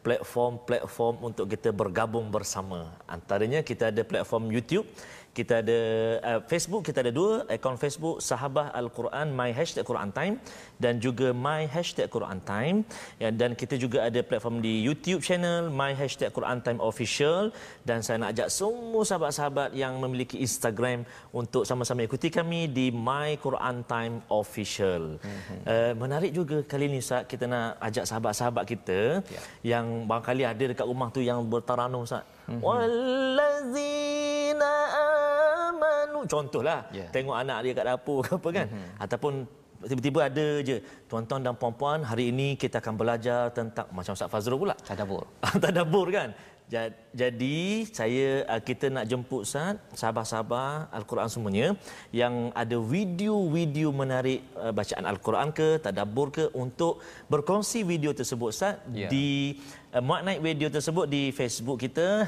[0.02, 2.90] platform-platform untuk kita bergabung bersama.
[3.06, 4.86] Antaranya kita ada platform YouTube,
[5.32, 5.80] kita ada
[6.30, 10.34] uh, Facebook, kita ada dua akaun Facebook Sahabah Al-Quran My Hashtag Quran Time
[10.76, 12.84] dan juga My Hashtag Quran Time
[13.16, 17.48] ya, dan kita juga ada platform di YouTube channel My Hashtag Quran Time Official
[17.88, 23.40] dan saya nak ajak semua sahabat-sahabat yang memiliki Instagram untuk sama-sama ikuti kami di My
[23.40, 25.16] Quran Time Official.
[25.16, 25.58] Mm-hmm.
[25.64, 29.40] Uh, menarik juga kali ni Ustaz kita nak ajak sahabat-sahabat kita Ya.
[29.78, 32.22] yang barangkali ada dekat rumah tu yang bertaranum Ustaz.
[32.48, 32.60] Mhm.
[32.62, 34.72] Wallazina
[35.68, 37.06] amanu contohlah Ya.
[37.14, 38.66] tengok anak dia kat dapur ke apa kan
[38.98, 39.34] ataupun
[39.82, 40.78] tiba-tiba ada je
[41.10, 45.26] tuan-tuan dan puan-puan hari ini kita akan belajar tentang macam Ustaz Fazrul pula Tadabbur.
[45.62, 46.30] tadabbur kan
[47.12, 51.66] Jadi saya uh, kita nak jemput Ustaz sahabat-sahabat Al-Quran semuanya
[52.08, 58.80] yang ada video-video menarik uh, bacaan Al-Quran ke tadabbur ke untuk berkongsi video tersebut Ustaz
[58.88, 59.12] Ya.
[59.12, 59.60] di
[59.92, 62.24] uh, muat naik video tersebut di Facebook kita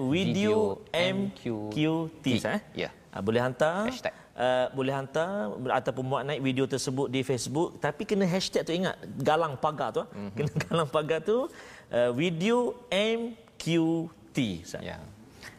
[0.00, 2.60] #video MQT eh?
[2.72, 2.90] Ya.
[3.20, 4.16] Boleh hantar Hashtag.
[4.34, 8.98] Uh, boleh hantar ataupun muat naik video tersebut di Facebook tapi kena hashtag tu ingat
[9.22, 10.34] galang pagar tu mm-hmm.
[10.34, 11.46] kena galang pagar tu
[11.94, 13.43] uh, video MQT
[14.64, 14.82] Ustaz.
[14.84, 14.96] Ya.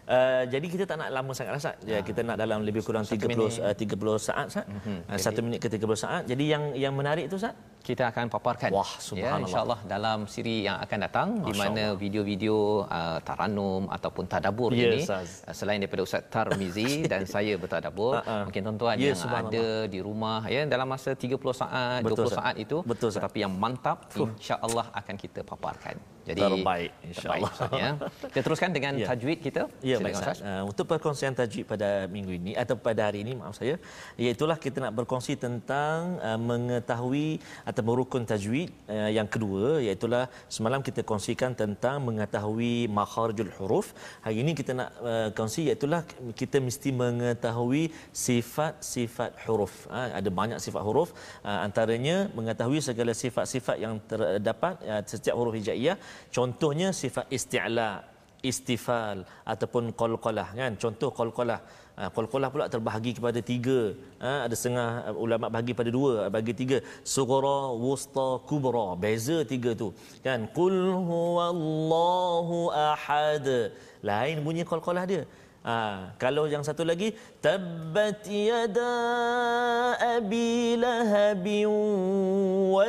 [0.05, 1.75] Uh, jadi kita tak nak lama sangat lah Ustaz.
[1.81, 3.57] Ya, kita nak dalam lebih kurang 30 minit.
[3.57, 4.65] uh, 30 saat Ustaz.
[4.69, 4.97] Mm-hmm.
[5.09, 6.21] Uh, 1 minit ke 30 saat.
[6.29, 10.81] Jadi yang yang menarik tu Ustaz kita akan paparkan Wah, ya insyaallah dalam siri yang
[10.81, 11.99] akan datang di Masya mana Allah.
[12.01, 12.55] video-video
[12.89, 15.45] uh, taranum ataupun tadabur Ya, ini Ustaz.
[15.45, 18.49] uh, selain daripada Ustaz Tarmizi dan saya bertadabur ha.
[18.49, 22.37] mungkin tuan-tuan Ya, yang ada di rumah ya dalam masa 30 saat Betul, 20 Ustaz.
[22.41, 25.95] saat itu Betul, tetapi yang mantap insyaallah akan kita paparkan
[26.25, 27.53] jadi Terbaik, insyaAllah.
[27.77, 27.89] ya
[28.33, 29.13] kita teruskan dengan Ya.
[29.13, 30.37] tajwid kita Ya Silakan, baik Ustaz.
[30.41, 33.77] Uh, untuk perkongsian tajwid pada minggu ini atau pada hari ini maaf saya
[34.17, 37.37] iaitulah kita nak berkongsi tentang uh, mengetahui
[37.75, 43.91] atau merukun tajwid uh, yang kedua iaitulah semalam kita kongsikan tentang mengetahui makharijul huruf.
[44.23, 46.07] Hari ini kita nak uh, kongsi iaitulah
[46.39, 49.91] kita mesti mengetahui sifat-sifat huruf.
[49.91, 51.11] Ha, ada banyak sifat huruf
[51.43, 55.99] uh, antaranya mengetahui segala sifat-sifat yang terdapat uh, setiap huruf hijaiyah.
[56.31, 58.15] Contohnya sifat isti'la
[58.51, 59.17] istifal
[59.53, 61.59] ataupun qalqalah kan contoh qalqalah
[61.95, 63.79] Ha, qalqalah pula terbahagi kepada tiga.
[64.23, 66.77] Ha, ada setengah uh, ulama bahagi pada dua bagi tiga.
[67.15, 68.87] Sughra wusta kubra.
[69.03, 69.87] Beza tiga tu.
[70.25, 70.43] Kan?
[70.57, 70.75] Qul
[71.09, 72.57] huwallahu
[72.91, 73.47] ahad.
[74.09, 75.23] Lain bunyi qalqalah dia.
[75.63, 75.77] Ha,
[76.23, 78.91] kalau yang satu lagi tabbat yada
[80.13, 81.71] abi lahabin
[82.75, 82.85] wa.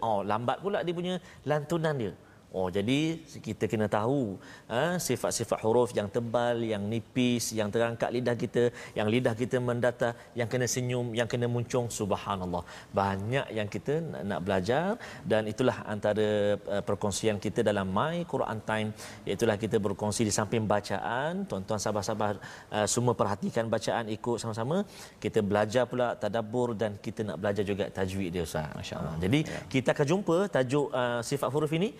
[0.00, 1.14] Oh, lambat pula dia punya
[1.50, 2.12] lantunan dia.
[2.52, 4.36] Oh jadi kita kena tahu
[4.72, 8.64] ha, sifat-sifat huruf yang tebal, yang nipis, yang terangkat lidah kita,
[8.98, 11.88] yang lidah kita mendatar, yang kena senyum, yang kena muncung.
[11.88, 12.60] Subhanallah.
[13.00, 14.84] Banyak yang kita nak, nak belajar
[15.24, 18.88] dan itulah antara uh, perkongsian kita dalam My Quran Time.
[19.24, 22.36] Iaitulah kita berkongsi di samping bacaan, tuan-tuan sahabat-sahabat
[22.76, 24.84] uh, semua perhatikan bacaan ikut sama-sama.
[25.24, 28.68] Kita belajar pula tadabbur dan kita nak belajar juga tajwid dia Ustaz.
[28.76, 29.16] Masya-Allah.
[29.24, 29.40] Jadi
[29.72, 31.90] kita akan jumpa tajuk uh, sifat huruf ini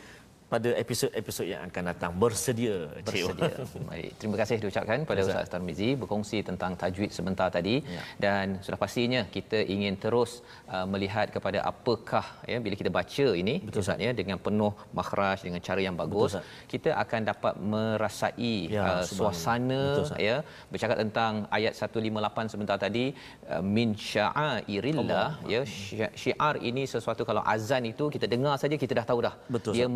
[0.53, 2.11] pada episod-episod yang akan datang.
[2.23, 3.53] Bersedia bersedia.
[3.91, 7.77] Baik, terima kasih diucapkan pada Ustaz Tarmizi berkongsi tentang tajwid sebentar tadi.
[7.95, 8.03] Ya.
[8.25, 10.31] dan sudah pastinya kita ingin terus
[10.75, 13.99] uh, melihat kepada apakah ya bila kita baca ini Betul, Ustaz.
[14.07, 16.45] Ya dengan penuh makhraj dengan cara yang bagus Ustaz.
[16.73, 20.21] kita akan dapat merasai Ya, uh, suasana Betul, Ustaz.
[20.29, 20.37] ya
[20.73, 23.05] bercakap tentang ayat 158 sebentar tadi
[23.53, 28.93] uh, min sya'airillah ya Syi- syiar ini sesuatu kalau azan itu kita dengar saja kita
[29.01, 29.35] dah tahu dah.
[29.55, 29.87] Betul, dia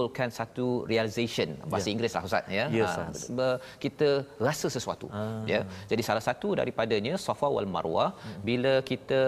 [0.00, 1.48] menimbulkan satu realization.
[1.68, 1.92] Bahasa Ya.
[1.92, 2.64] Inggeris lah ustaz ya.
[2.64, 3.28] Ah, Ustaz.
[3.38, 4.08] ber- kita
[4.40, 5.06] rasa sesuatu
[5.52, 5.60] ya.
[5.90, 8.08] Jadi salah satu daripadanya safa wal marwah
[8.48, 9.22] bila kita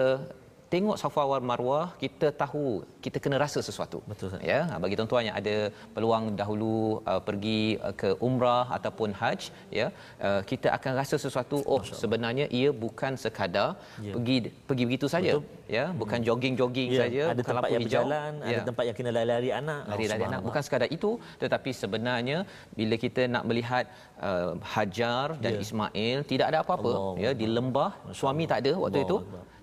[0.73, 2.65] tengok safa wal marwah kita tahu
[3.05, 3.97] kita kena rasa sesuatu.
[4.11, 5.55] Betul, ya Ah, bagi tuan-tuan yang ada
[5.95, 6.75] peluang dahulu
[7.11, 9.39] uh, pergi uh, ke umrah ataupun haj
[9.79, 9.87] ya
[10.27, 13.69] uh, kita akan rasa sesuatu oh sebenarnya ia bukan sekadar
[14.07, 14.13] Ya.
[14.15, 14.35] pergi
[14.69, 15.31] pergi begitu saja.
[15.75, 17.89] Ya bukan jogging-jogging Ya, saja ada bukan tempat yang hijau.
[18.03, 18.63] berjalan, ada Ya.
[18.69, 19.81] tempat yang kena lari-lari anak.
[19.85, 20.47] Oh, lari-lari anak subhanallah.
[20.47, 21.11] bukan sekadar itu
[21.43, 22.37] tetapi sebenarnya
[22.79, 23.85] bila kita nak melihat
[24.27, 25.61] uh, Hajar dan Ya.
[25.65, 26.91] Ismail tidak ada apa-apa.
[26.97, 29.17] Allah ya di lembah suami tak ada waktu Allah itu.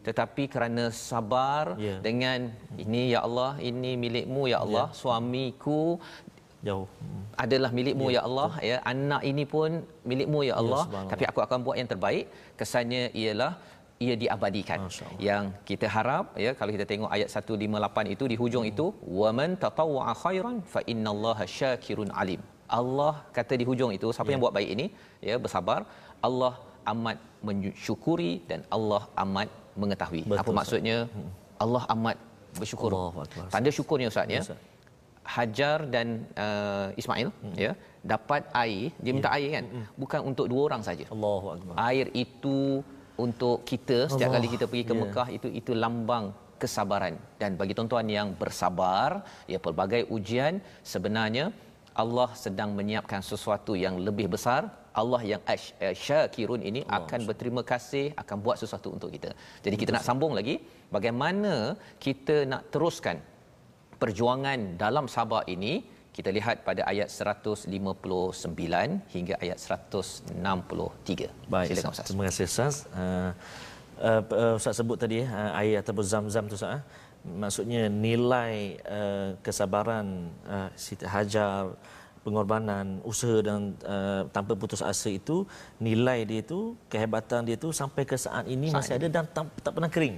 [0.06, 1.96] Tetapi kerana sabar Ya.
[2.06, 2.38] dengan
[2.84, 5.80] ini ya Allah ini milikmu ya Allah suamiku
[6.68, 6.86] jauh.
[7.00, 7.24] Hmm.
[7.44, 8.50] adalah milikmu ya, Allah.
[8.70, 9.70] ya anak ini pun
[10.10, 10.82] milikmu ya Allah.
[10.86, 11.10] subhanallah.
[11.12, 12.24] tapi aku akan buat yang terbaik.
[12.60, 13.52] Kesannya ialah
[14.04, 14.80] ia diabadikan.
[15.28, 18.86] Yang kita harap ya kalau kita tengok ayat 158 itu di hujung itu
[19.20, 22.40] waman tatawwa khairan fa innallaha syakirun alim.
[22.78, 24.86] Allah kata di hujung itu siapa yang buat baik ini?
[25.28, 25.80] Ya bersabar.
[26.28, 26.52] Allah
[26.92, 29.48] amat mensyukuri dan Allah amat
[29.82, 30.58] mengetahui Betul, apa Ustaz.
[30.58, 30.96] maksudnya
[31.64, 32.16] Allah amat
[32.58, 33.46] bersyukur Akbar.
[33.54, 34.58] tanda syukurnya ustaz ya Ustaz.
[35.34, 36.06] Hajar dan
[36.44, 37.54] uh, Ismail hmm.
[37.64, 37.72] ya
[38.12, 39.64] dapat air dia minta air kan
[40.02, 41.74] bukan untuk dua orang saja Allahu akbar.
[41.88, 42.58] air itu
[43.24, 44.40] untuk kita setiap Allah.
[44.40, 45.00] kali kita pergi ke Ya.
[45.02, 46.26] Mekah itu itu lambang
[46.62, 49.10] kesabaran dan bagi tuan-tuan yang bersabar
[49.52, 50.54] ya pelbagai ujian
[50.92, 51.44] sebenarnya
[52.02, 54.62] Allah sedang menyiapkan sesuatu yang lebih besar
[55.00, 59.30] Allah yang ash- eh, syakirun ini akan berterima kasih akan buat sesuatu untuk kita.
[59.64, 60.58] Jadi kita nak sambung lagi
[60.96, 61.54] bagaimana
[62.06, 63.18] kita nak teruskan
[64.02, 65.72] perjuangan dalam sabar ini
[66.10, 67.70] kita lihat pada ayat 159
[69.14, 71.30] hingga ayat 163.
[71.54, 72.06] Baik, Silakan Ustaz.
[72.10, 72.74] terima kasih Ustaz.
[72.90, 73.30] Uh,
[74.02, 76.76] uh, uh, Ustaz sebut tadi uh, air ataupun zam-zam tu Ustaz.
[76.76, 76.82] Uh.
[77.20, 80.06] Maksudnya nilai uh, kesabaran
[80.48, 81.76] uh, Siti Hajar
[82.24, 85.36] pengorbanan, usaha dan uh, tanpa putus asa itu
[85.86, 86.60] nilai dia itu,
[86.92, 90.16] kehebatan dia itu sampai ke saat ini Saat masih ada dan tak, tak pernah kering.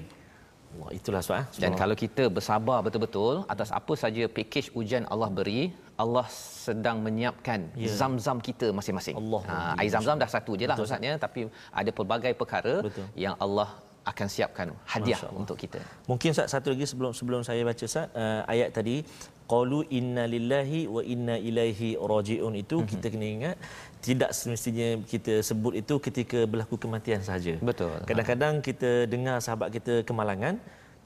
[0.80, 1.46] Wah, itulah sebab eh.
[1.62, 5.60] Dan kalau kita bersabar betul-betul atas apa saja pakej ujian Allah beri,
[6.02, 6.26] Allah
[6.66, 7.84] sedang menyiapkan Ya.
[7.84, 7.94] yeah.
[8.00, 9.14] zam-zam kita masing-masing.
[9.20, 9.42] Allah.
[9.50, 11.40] Ha, air zam-zam dah satu je lah maksudnya tapi
[11.80, 13.04] ada pelbagai perkara Betul.
[13.24, 13.68] yang Allah
[14.10, 15.78] akan siapkan hadiah untuk kita.
[16.10, 18.96] Mungkin Ustaz satu lagi sebelum sebelum saya baca Ustaz uh, ayat tadi
[19.52, 22.90] qalu inna lillahi wa inna ilaihi rajiun itu mm-hmm.
[22.92, 23.56] kita kena ingat
[24.06, 27.54] tidak semestinya kita sebut itu ketika berlaku kematian sahaja.
[27.70, 27.92] Betul.
[28.10, 30.56] Kadang-kadang kita dengar sahabat kita kemalangan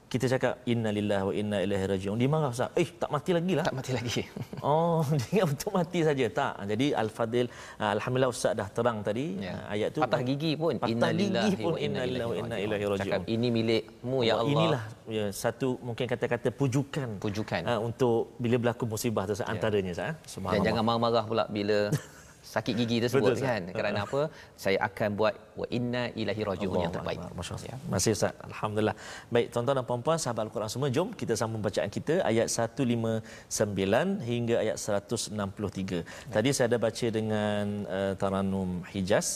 [0.07, 2.15] kita cakap inna lillahi wa inna ilaihi rajiun.
[2.15, 2.71] Dia marah Ustaz.
[2.79, 3.65] Eh tak mati lagi lah.
[3.67, 4.21] Tak mati lagi.
[4.67, 6.53] Oh, dia untuk mati saja tak.
[6.65, 7.45] Jadi Al-Fadil
[7.77, 9.53] uh, alhamdulillah Ustaz dah terang tadi Ya.
[9.53, 13.03] uh, ayat tu Patah gigi pun Patah gigi pun inna lillahi wa inna ilaihi rajiun.
[13.03, 14.51] Cakap ini milikmu ya Oh, Allah.
[14.55, 17.09] Inilah ya, satu mungkin kata-kata pujukan.
[17.21, 17.61] Pujukan.
[17.67, 20.07] Uh, untuk bila berlaku musibah tu antaranya Ustaz.
[20.09, 20.15] eh.
[20.17, 20.65] Dan Subhanallah.
[20.65, 21.77] jangan marah-marah pula bila
[22.56, 23.50] sakit gigi tersebut Betul, Ustaz.
[23.50, 23.62] kan.
[23.76, 24.20] Kerana apa?
[24.64, 27.20] Saya akan buat wa inna ilahi rajiun yang terbaik.
[27.38, 27.68] Masya Allah.
[27.70, 27.76] Ya.
[27.94, 28.34] Masih Ustaz.
[28.48, 28.96] Alhamdulillah.
[29.34, 34.56] Baik, tuan-tuan dan puan-puan, sahabat Al-Quran semua, jom kita sambung bacaan kita ayat 159 hingga
[34.64, 36.04] ayat 163.
[36.36, 37.64] Tadi saya ada baca dengan
[37.96, 39.28] uh, Taranum Hijaz.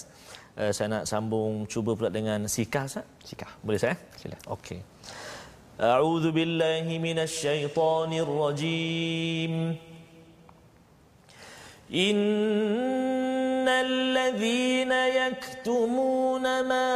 [0.61, 3.07] Uh, saya nak sambung cuba pula dengan Sikah Ustaz.
[3.29, 3.51] Sikah.
[3.67, 3.97] Boleh saya?
[4.21, 4.37] Sila.
[4.59, 4.81] Okey.
[5.77, 9.53] أعوذ بالله من الشيطان الرجيم
[11.94, 16.92] إن الذين يكتمون ما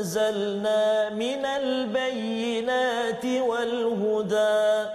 [0.00, 4.90] أنزلنا من البينات والهدى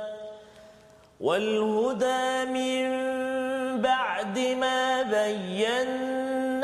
[1.20, 2.88] والهدى من
[3.82, 6.58] بعد ما بيناه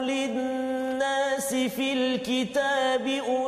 [0.00, 3.39] للناس في الكتاب أولئك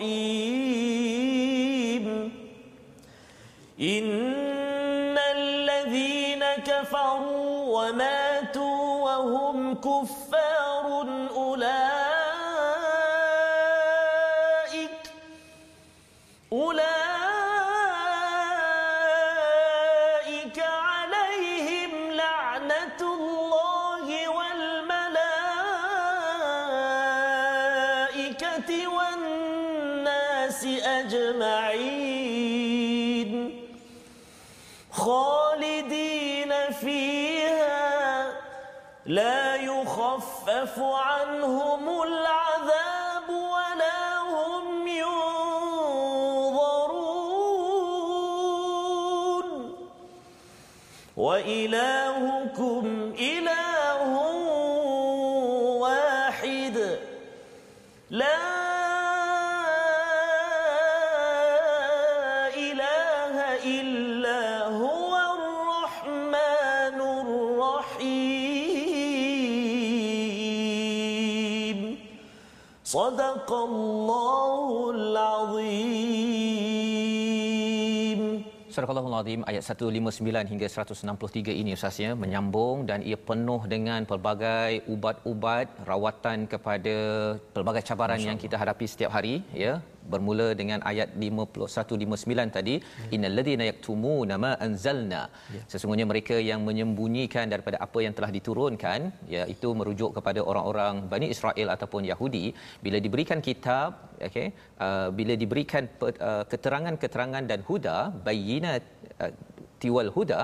[0.00, 0.49] الرحيم
[40.71, 45.27] يخفف عنهم العذاب ولا هم ينظرون.
[51.17, 53.60] وإلهكم إله
[79.21, 85.67] Al-Azim ayat 159 hingga 163 ini Ustaz ya menyambung dan ia penuh dengan pelbagai ubat-ubat
[85.89, 86.95] rawatan kepada
[87.55, 89.73] pelbagai cabaran yang kita hadapi setiap hari ya
[90.13, 92.75] bermula dengan ayat 51 59 tadi
[93.15, 95.23] innal ladzina yaktumuna ma anzalna.
[95.71, 98.99] Sesungguhnya mereka yang menyembunyikan daripada apa yang telah diturunkan
[99.35, 102.45] iaitu merujuk kepada orang-orang Bani Israel ataupun Yahudi
[102.85, 104.47] bila diberikan kitab okey
[104.85, 107.97] uh, bila diberikan uh, keterangan-keterangan dan huda
[108.27, 108.83] bayinat
[109.23, 109.31] uh,
[109.81, 110.39] tiwal huda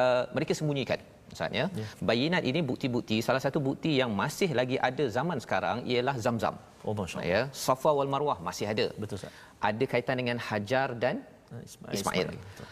[0.00, 1.00] uh, mereka sembunyikan
[1.36, 1.66] Ustaz ya.
[2.08, 6.56] Bayinat ini bukti-bukti salah satu bukti yang masih lagi ada zaman sekarang ialah Zamzam.
[6.86, 7.28] Oh, Masya Allah.
[7.32, 8.86] Ya, Safa wal Marwah masih ada.
[9.02, 9.32] Betul, Ustaz.
[9.68, 11.16] Ada kaitan dengan Hajar dan
[11.46, 11.94] Ah, Ismail.
[11.94, 12.26] Ismail.
[12.34, 12.66] Ismail.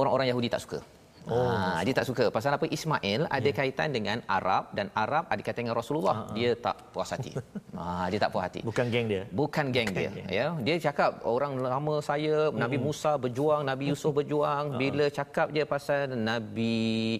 [0.00, 0.78] Orang-orang Yahudi tak suka.
[1.24, 2.28] Oh, ha, dia tak suka.
[2.28, 2.68] Pasal apa?
[2.68, 3.56] Ismail ada Ya.
[3.56, 6.28] kaitan dengan Arab dan Arab ada kaitan dengan Rasulullah.
[6.36, 7.32] Dia tak puas hati.
[7.72, 8.60] ha, dia tak puas hati.
[8.60, 9.22] Bukan geng dia.
[9.32, 10.28] Bukan geng dia geng.
[10.28, 12.86] ya dia cakap orang lama saya Nabi Hmm.
[12.86, 16.74] Musa berjuang Nabi Yusuf berjuang bila cakap dia pasal Nabi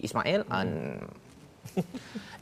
[0.05, 0.69] Ismail an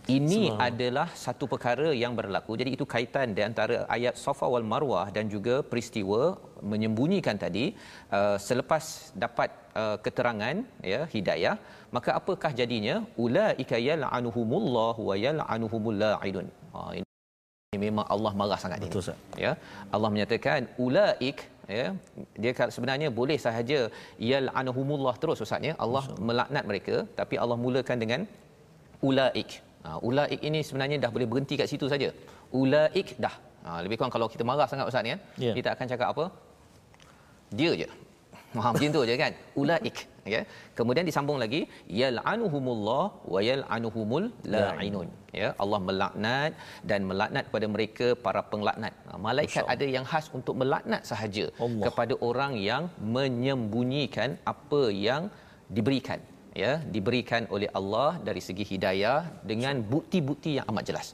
[0.03, 2.59] Ini adalah satu perkara yang berlaku.
[2.59, 7.71] Jadi itu kaitan di antara ayat Safa wal Marwah dan juga peristiwa menyembunyikan tadi
[8.11, 8.83] uh, selepas
[9.15, 10.55] dapat uh, keterangan
[10.93, 11.55] ya hidayah
[11.95, 16.47] maka apakah jadinya ulaika yal'anuhumullah wa yal'anuhumul la'inun.
[16.73, 19.01] Ha, ini memang Allah marah sangat Betul, ini.
[19.03, 19.17] Ustaz.
[19.45, 19.51] Ya.
[19.95, 21.39] Allah menyatakan ulaik
[21.77, 21.85] ya
[22.43, 23.79] dia sebenarnya boleh sahaja
[24.31, 28.21] yal'anuhumullah terus ustaz ya Allah melaknat mereka tapi Allah mulakan dengan
[29.09, 29.51] ulaik.
[29.85, 32.09] Ha, ulaik ini sebenarnya dah boleh berhenti kat situ saja.
[32.63, 33.35] Ulaik dah.
[33.65, 35.53] Ha, lebih kurang kalau kita marah sangat ustaz ya, Ya.
[35.57, 36.25] kita akan cakap apa?
[37.59, 37.87] Dia je.
[38.63, 39.31] Ha, macam tu je kan.
[39.61, 39.97] Ulaik.
[40.33, 40.41] Ya.
[40.77, 41.61] Kemudian disambung lagi
[42.01, 45.07] yal'anuhumullah wa yal'anuhumul la'inun.
[45.39, 46.51] Ya, Allah melaknat
[46.89, 48.93] dan melaknat kepada mereka para penglaknat.
[49.09, 51.85] Ha, malaikat ada yang khas untuk melaknat sahaja Allah.
[51.87, 52.85] kepada orang yang
[53.15, 55.25] menyembunyikan apa yang
[55.77, 56.21] diberikan
[56.61, 59.19] ya diberikan oleh Allah dari segi hidayah
[59.51, 61.07] dengan bukti-bukti yang amat jelas.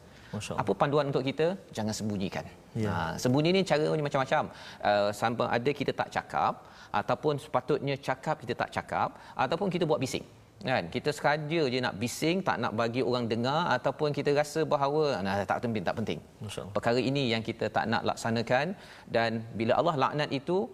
[0.61, 1.47] Apa panduan untuk kita?
[1.77, 2.45] Jangan sembunyikan.
[2.83, 2.89] Ya.
[2.93, 4.43] Ha, sembunyi ni caranya macam-macam.
[4.89, 6.53] Uh, sampai ada kita tak cakap
[6.99, 9.09] ataupun sepatutnya cakap kita tak cakap
[9.43, 10.25] ataupun kita buat bising.
[10.69, 10.83] Kan?
[10.95, 15.35] Kita sengaja je nak bising, tak nak bagi orang dengar ataupun kita rasa bahawa nah,
[15.51, 16.19] tak penting, tak penting.
[16.43, 16.73] Masya Allah.
[16.75, 18.75] Perkara ini yang kita tak nak laksanakan
[19.07, 20.67] dan bila Allah laknat itu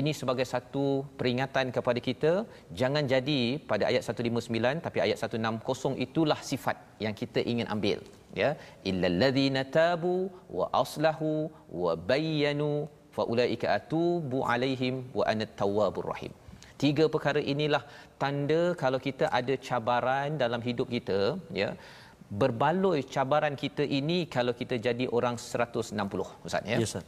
[0.00, 0.84] ini sebagai satu
[1.18, 2.32] peringatan kepada kita
[2.80, 3.40] jangan jadi
[3.70, 7.98] pada ayat 159 tapi ayat 160 itulah sifat yang kita ingin ambil
[8.40, 8.50] ya
[8.90, 10.16] illal ladzina tabu
[10.58, 11.32] wa aslahu
[11.82, 12.72] wa bayyanu
[13.16, 16.32] fa ulaika atubu alaihim wa ana tawwabur rahim
[16.82, 17.82] tiga perkara inilah
[18.22, 21.20] tanda kalau kita ada cabaran dalam hidup kita
[21.60, 21.68] ya
[22.40, 27.04] berbaloi cabaran kita ini kalau kita jadi orang 160 ustaz ya Ya, Ustaz.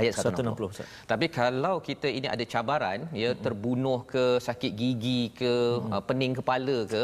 [0.00, 0.72] ayat 160, 160.
[0.72, 0.86] Ustaz.
[1.10, 5.52] Tapi kalau kita ini ada cabaran ya terbunuh ke sakit gigi ke
[5.94, 7.02] uh, pening kepala ke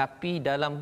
[0.00, 0.72] tapi dalam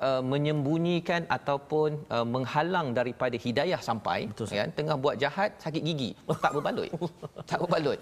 [0.00, 6.10] uh, menyembunyikan ataupun uh, menghalang daripada hidayah sampai Betul, kan tengah buat jahat sakit gigi
[6.44, 6.90] tak berbaloi
[7.50, 7.98] tak berbaloi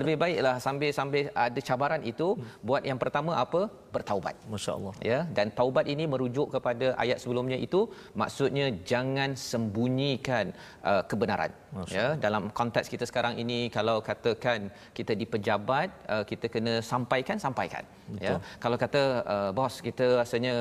[0.00, 2.28] lebih baiklah sambil-sambil ada cabaran itu
[2.64, 4.34] buat yang pertama apa bertaubat.
[4.52, 4.94] Masya Allah.
[5.10, 7.80] ya dan taubat ini merujuk kepada ayat sebelumnya itu
[8.22, 10.46] maksudnya jangan sembunyikan
[10.90, 11.52] uh, kebenaran.
[11.96, 14.60] Ya dalam konteks kita sekarang ini kalau katakan
[14.98, 17.84] kita di pejabat uh, kita kena sampaikan sampaikan.
[18.26, 19.02] Ya kalau kata
[19.34, 20.54] uh, bos kita rasanya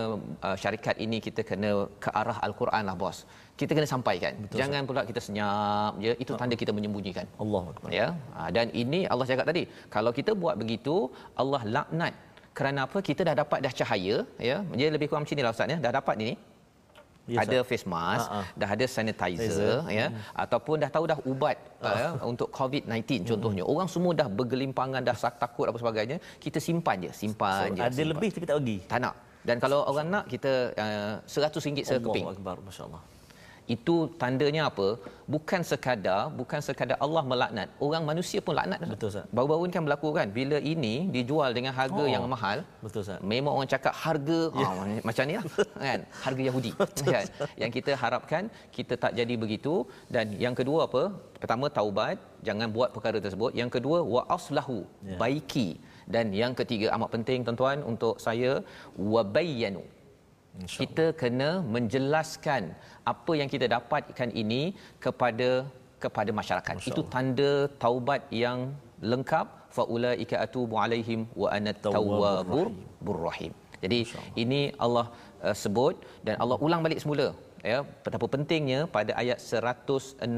[0.48, 1.72] uh, syarikat ini kita kena
[2.06, 3.20] ke arah al-Quran lah bos.
[3.62, 4.34] Kita kena sampaikan.
[4.44, 7.26] Betul, jangan pula kita senyap je itu tanda kita menyembunyikan.
[7.44, 7.64] Allah
[8.00, 9.64] ya Ha, dan ini Allah cakap tadi
[9.96, 10.96] kalau kita buat begitu
[11.42, 12.14] Allah laknat
[12.54, 15.68] kerana apa kita dah dapat dah cahaya ya dia lebih kurang macam ni lah ustaz
[15.68, 16.32] ya dah dapat ni
[17.24, 18.40] Ya, ada face mask, ha.
[18.52, 19.76] dah ada sanitizer Sanitizer.
[19.88, 23.64] ya ataupun dah tahu dah ubat ya, untuk COVID-19 contohnya.
[23.64, 27.82] Orang semua dah bergelimpangan dah sak- takut apa sebagainya, kita simpan je, simpan So, je.
[27.82, 28.10] ada simpan.
[28.12, 28.78] lebih tapi tak bagi.
[28.84, 29.16] tak nak.
[29.40, 31.56] Dan kalau orang nak kita uh, RM100
[31.88, 32.28] sekeping.
[32.28, 32.56] Allahu Akbar.
[32.60, 33.02] Masya Allah.
[33.76, 35.00] Itu tandanya apa?
[35.34, 37.68] Bukan sekadar, bukan sekadar Allah melaknat.
[37.80, 38.80] Orang manusia pun laknat.
[38.84, 39.26] Betul, Ustaz.
[39.32, 42.10] Baru-baru ni kan berlaku kan bila ini dijual dengan harga Oh.
[42.14, 42.58] yang mahal.
[42.84, 43.24] Betul, Ustaz.
[43.24, 44.72] Memang orang cakap harga yeah.
[44.82, 45.46] oh, macam ni lah
[45.88, 46.72] kan harga Yahudi
[47.16, 47.26] kan
[47.62, 48.44] yang kita harapkan
[48.76, 49.74] kita tak jadi begitu
[50.16, 51.04] dan yang kedua apa
[51.40, 55.18] pertama taubat jangan buat perkara tersebut yang kedua wa aslahu Ya.
[55.22, 55.68] baiki
[56.14, 58.52] dan yang ketiga amat penting tuan-tuan untuk saya
[59.14, 59.22] wa
[60.54, 62.64] bayyanu kita kena menjelaskan
[63.12, 64.62] apa yang kita dapatkan ini
[65.06, 65.50] kepada
[66.04, 66.74] kepada masyarakat.
[66.78, 67.52] Masya Itu tanda
[67.84, 68.60] taubat yang
[69.12, 69.48] lengkap.
[69.76, 73.52] Faulaika atubu alaihim wa ana tawwabur rahim.
[73.84, 74.00] Jadi
[74.44, 75.06] ini Allah
[75.46, 75.96] uh, sebut
[76.26, 77.28] dan Allah ulang balik semula
[77.72, 77.80] ya.
[78.06, 80.30] Betapa pentingnya pada ayat 161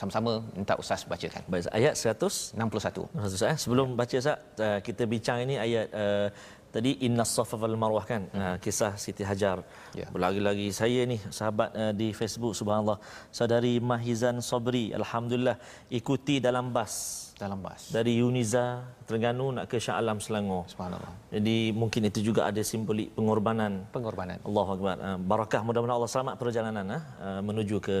[0.00, 1.42] sama-sama minta ustaz bacakan.
[1.52, 3.08] Baik, ayat 100 61.
[3.28, 3.56] Ustaz eh?
[3.64, 6.28] Sebelum baca Ustaz uh, kita bincang ini ayat uh,
[6.74, 9.58] tadi inna safa wal marwah kan uh, kisah Siti Hajar.
[10.00, 10.06] Ya.
[10.14, 12.98] Berlagi-lagi saya ni sahabat uh, di Facebook subhanallah
[13.38, 15.56] saudari Mahizan Sabri alhamdulillah
[15.98, 16.94] ikuti dalam bas
[17.42, 17.90] Dalam bas.
[17.96, 18.64] dari Yuniza
[19.06, 20.62] Terengganu nak ke Shah Alam Selangor.
[20.72, 21.12] Subhanallah.
[21.34, 24.38] Jadi mungkin itu juga ada simbolik pengorbanan Pengorbanan.
[24.48, 24.96] Allahu Akbar.
[25.06, 27.96] Uh, barakah mudah-mudahan Allah selamat perjalanan uh, menuju ke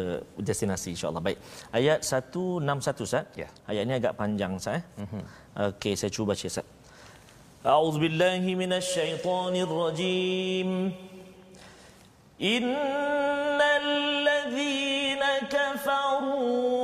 [0.48, 1.22] destinasi insya-Allah.
[1.26, 1.38] Baik.
[1.78, 3.24] Ayat 161 Ustaz.
[3.42, 3.48] Ya.
[3.70, 4.84] Ayat ini agak panjang Ustaz eh.
[5.68, 6.81] Okey, saya cuba baca Ustaz.
[7.66, 10.92] أعوذ بالله من الشيطان الرجيم.
[12.42, 12.74] إن
[13.62, 16.81] الذين كفروا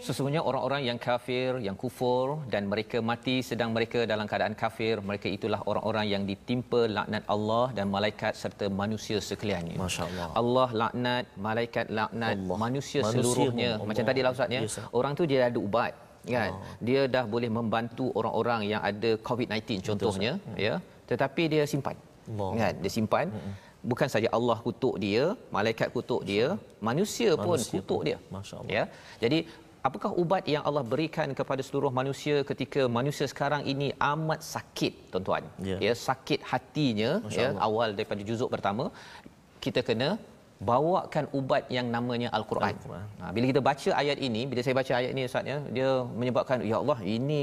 [0.09, 5.29] Sesungguhnya orang-orang yang kafir, yang kufur dan mereka mati sedang mereka dalam keadaan kafir, mereka
[5.37, 9.77] itulah orang-orang yang ditimpa laknat Allah dan malaikat serta manusia sekaliannya.
[9.77, 10.29] Masya Allah.
[10.41, 12.57] Allah laknat, malaikat laknat, Allah.
[12.65, 13.71] manusia, Manusia seluruhnya.
[13.77, 14.13] pun Macam Allah.
[14.17, 14.61] tadi lah Ustaz ya.
[14.65, 14.85] Yes, sir.
[14.99, 15.93] Orang tu dia ada ubat
[16.25, 16.51] kan.
[16.89, 19.61] Dia dah boleh membantu orang-orang yang ada COVID-19
[19.93, 20.75] contohnya ya.
[21.11, 21.97] Tetapi dia simpan.
[22.33, 22.51] Allah.
[22.61, 22.73] Kan?
[22.81, 23.27] Dia simpan.
[23.92, 25.24] Bukan saja Allah kutuk dia,
[25.56, 26.48] malaikat kutuk dia,
[26.90, 28.08] manusia pun Manusia kutuk pun.
[28.08, 28.18] dia.
[28.36, 28.72] Masya Allah.
[28.78, 28.84] Ya.
[29.24, 29.40] Jadi
[29.88, 35.44] apakah ubat yang Allah berikan kepada seluruh manusia ketika manusia sekarang ini amat sakit tuan-tuan.
[35.70, 35.78] Ya.
[35.88, 37.66] Ya, sakit hatinya Masya ya Allah.
[37.68, 38.86] awal daripada juzuk pertama
[39.66, 40.10] kita kena
[40.70, 42.72] bawakan ubat yang namanya al-Quran.
[42.76, 43.06] Al-Quran.
[43.22, 46.58] Ha, bila kita baca ayat ini, bila saya baca ayat ini ustaz ya, dia menyebabkan
[46.72, 47.40] ya Allah ini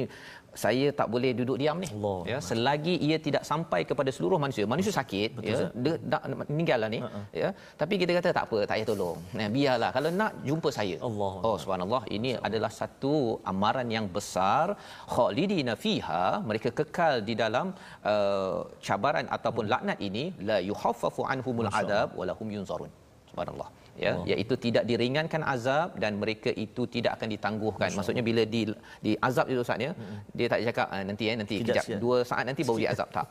[0.64, 1.88] saya tak boleh duduk diam ni.
[1.96, 2.18] Allah.
[2.32, 4.64] Ya, selagi ia tidak sampai kepada seluruh manusia.
[4.72, 7.20] Manusia sakit Betul, ya, dia dah meninggal lah ni Ha-ha.
[7.42, 7.48] ya.
[7.80, 9.18] Tapi kita kata tak apa, tak payah tolong.
[9.38, 10.96] Nah, biarlah kalau nak jumpa saya.
[11.08, 11.32] Allah.
[11.46, 13.14] Oh subhanallah, ini adalah satu
[13.52, 14.66] amaran yang besar.
[15.14, 17.66] Khalidina fiha, mereka kekal di dalam
[18.12, 22.90] uh, cabaran ataupun laknat ini la yukhaffafu anhumul adab wala hum yunzarun.
[23.30, 23.70] Subhanallah.
[24.04, 24.26] Ya, Allah.
[24.32, 27.90] iaitu tidak diringankan azab dan mereka itu tidak akan ditangguhkan.
[27.98, 28.62] Maksudnya bila di
[29.06, 29.92] di azab itu Ustaz ya,
[30.38, 32.00] dia tak cakap "Ah, nanti eh nanti kejap siap.
[32.04, 33.26] dua saat nanti baru dia azab tak.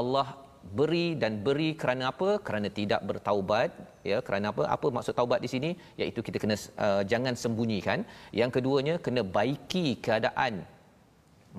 [0.00, 0.26] Allah
[0.78, 2.30] beri dan beri kerana apa?
[2.46, 3.70] Kerana tidak bertaubat
[4.10, 4.62] ya kerana apa?
[4.76, 5.70] Apa maksud taubat di sini?
[6.00, 6.56] Iaitu kita kena
[6.86, 8.04] uh, jangan sembunyikan.
[8.40, 10.54] Yang keduanya kena baiki keadaan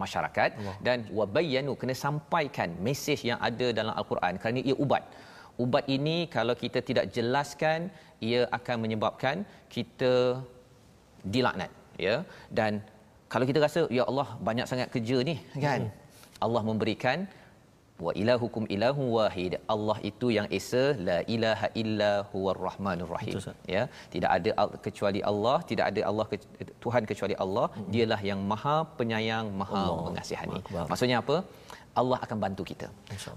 [0.03, 0.75] masyarakat Allah.
[0.85, 5.03] dan wabayyanu kena sampaikan mesej yang ada dalam al-Quran kerana ia ubat.
[5.63, 7.79] Ubat ini kalau kita tidak jelaskan
[8.29, 9.35] ia akan menyebabkan
[9.75, 10.13] kita
[11.33, 11.71] dilaknat
[12.05, 12.15] ya
[12.59, 12.71] dan
[13.33, 15.35] kalau kita rasa ya Allah banyak sangat kerja ni
[15.67, 15.91] kan Hmm.
[16.45, 17.19] Allah memberikan
[18.05, 23.53] wa ilahukum ilahu wahid Allah itu yang esa la ilaha illa huwar rahmanur rahim Betul,
[23.75, 23.83] ya
[24.13, 28.77] tidak ada al- kecuali Allah tidak ada Allah ke- Tuhan kecuali Allah dialah yang maha
[28.99, 29.89] penyayang maha Hmm.
[29.91, 30.05] Allah.
[30.09, 30.85] mengasihi Akbar.
[30.93, 31.37] maksudnya apa
[31.99, 32.87] Allah akan bantu kita.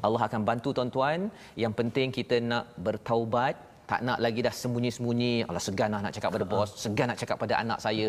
[0.07, 1.21] Allah akan bantu tuan-tuan.
[1.63, 3.55] Yang penting kita nak bertaubat.
[3.91, 5.35] Tak nak lagi dah sembunyi-sembunyi.
[5.49, 6.71] Allah segan lah nak cakap pada bos.
[6.83, 8.05] Segan nak cakap pada anak saya.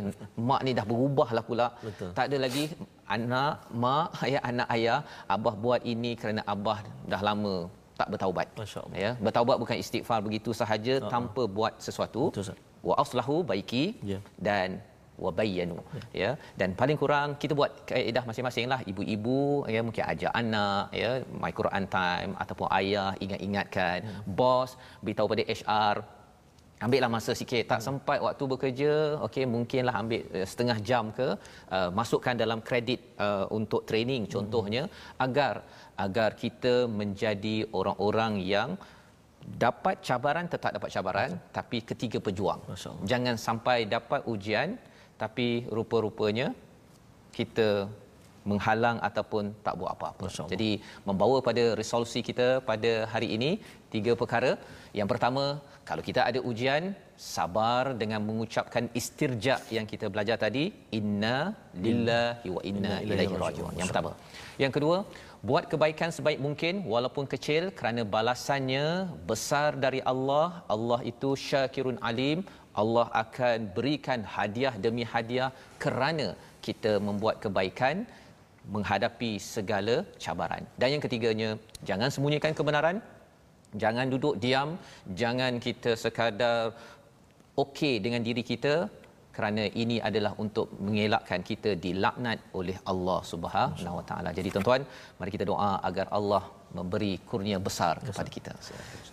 [0.50, 1.68] Mak ni dah berubah lah pula.
[1.88, 2.12] Betul.
[2.18, 2.64] tak ada lagi
[3.16, 5.00] anak mak ayah anak ayah.
[5.36, 6.80] Abah buat ini kerana abah
[7.12, 7.56] dah lama
[8.00, 8.48] tak bertaubat.
[9.04, 11.12] Ya bertaubat bukan istighfar begitu sahaja uh-huh.
[11.14, 12.24] tanpa buat sesuatu.
[12.32, 12.56] Betul,
[12.88, 13.86] wa aslahu baiki.
[14.12, 14.20] Ya.
[14.48, 14.80] dan
[15.24, 15.78] wa bayyanu
[16.22, 16.32] ya.
[16.59, 18.80] Dan paling kurang kita buat kaedah masing-masing lah.
[18.91, 19.39] Ibu-ibu
[19.76, 21.11] ya mungkin ajak anak ya
[21.43, 23.97] my Quran time ataupun ayah ingat-ingatkan.
[24.39, 24.72] Bos
[25.03, 25.95] beritahu pada HR
[26.86, 27.63] ambillah masa sikit.
[27.72, 28.91] Tak sempat waktu bekerja
[29.28, 31.28] okey mungkinlah ambil uh, setengah jam ke
[31.78, 34.24] uh, masukkan dalam kredit uh, untuk training.
[34.36, 34.84] Contohnya
[35.26, 35.55] agar
[36.05, 38.70] agar kita menjadi orang-orang yang
[39.45, 42.61] dapat cabaran tetap dapat cabaran tapi ketiga pejuang.
[43.11, 44.70] Jangan sampai dapat ujian
[45.22, 45.47] tapi
[45.78, 46.47] rupa-rupanya
[47.38, 47.70] kita
[48.49, 50.26] menghalang ataupun tak buat apa-apa.
[50.53, 50.72] Jadi
[51.07, 53.51] membawa pada resolusi kita pada hari ini
[53.93, 54.51] tiga perkara.
[54.99, 55.43] Yang pertama,
[55.89, 56.84] kalau kita ada ujian,
[57.34, 60.63] sabar dengan mengucapkan istirja yang kita belajar tadi,
[60.99, 61.38] inna
[61.86, 63.74] lillahi wa inna ilaihi raji'un.
[63.80, 64.11] Yang pertama.
[64.63, 64.97] Yang kedua,
[65.49, 68.86] buat kebaikan sebaik mungkin walaupun kecil kerana balasannya
[69.32, 70.47] besar dari Allah.
[70.76, 72.39] Allah itu syakirun alim.
[72.82, 75.49] Allah akan berikan hadiah demi hadiah
[75.84, 76.28] kerana
[76.65, 77.95] kita membuat kebaikan
[78.76, 80.63] menghadapi segala cabaran.
[80.80, 81.49] Dan yang ketiganya,
[81.89, 82.97] jangan sembunyikan kebenaran.
[83.84, 84.69] Jangan duduk diam,
[85.21, 86.71] jangan kita sekadar
[87.63, 88.76] okey dengan diri kita
[89.36, 94.30] kerana ini adalah untuk mengelakkan kita dilaknat oleh Allah Subhanahu Wa Taala.
[94.38, 94.82] Jadi tuan-tuan,
[95.19, 96.43] mari kita doa agar Allah
[96.76, 98.51] memberi kurnia besar kepada kita.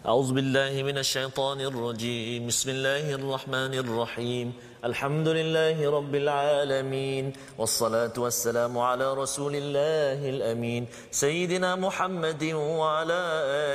[0.02, 2.50] Auzubillahi minasyaitonirrajim.
[2.50, 4.50] Bismillahirrahmanirrahim.
[4.82, 7.38] Alhamdulillahirabbilalamin.
[7.54, 10.90] Wassalatu wassalamu ala rasulillahil amin.
[11.14, 13.22] Sayyidina Muhammadin wa ala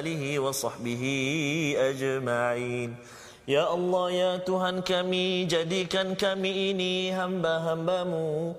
[0.04, 2.92] alihi wa sahbihi ajma'in.
[3.48, 8.52] Ya Allah ya Tuhan kami jadikan kami ini hamba-hambamu mu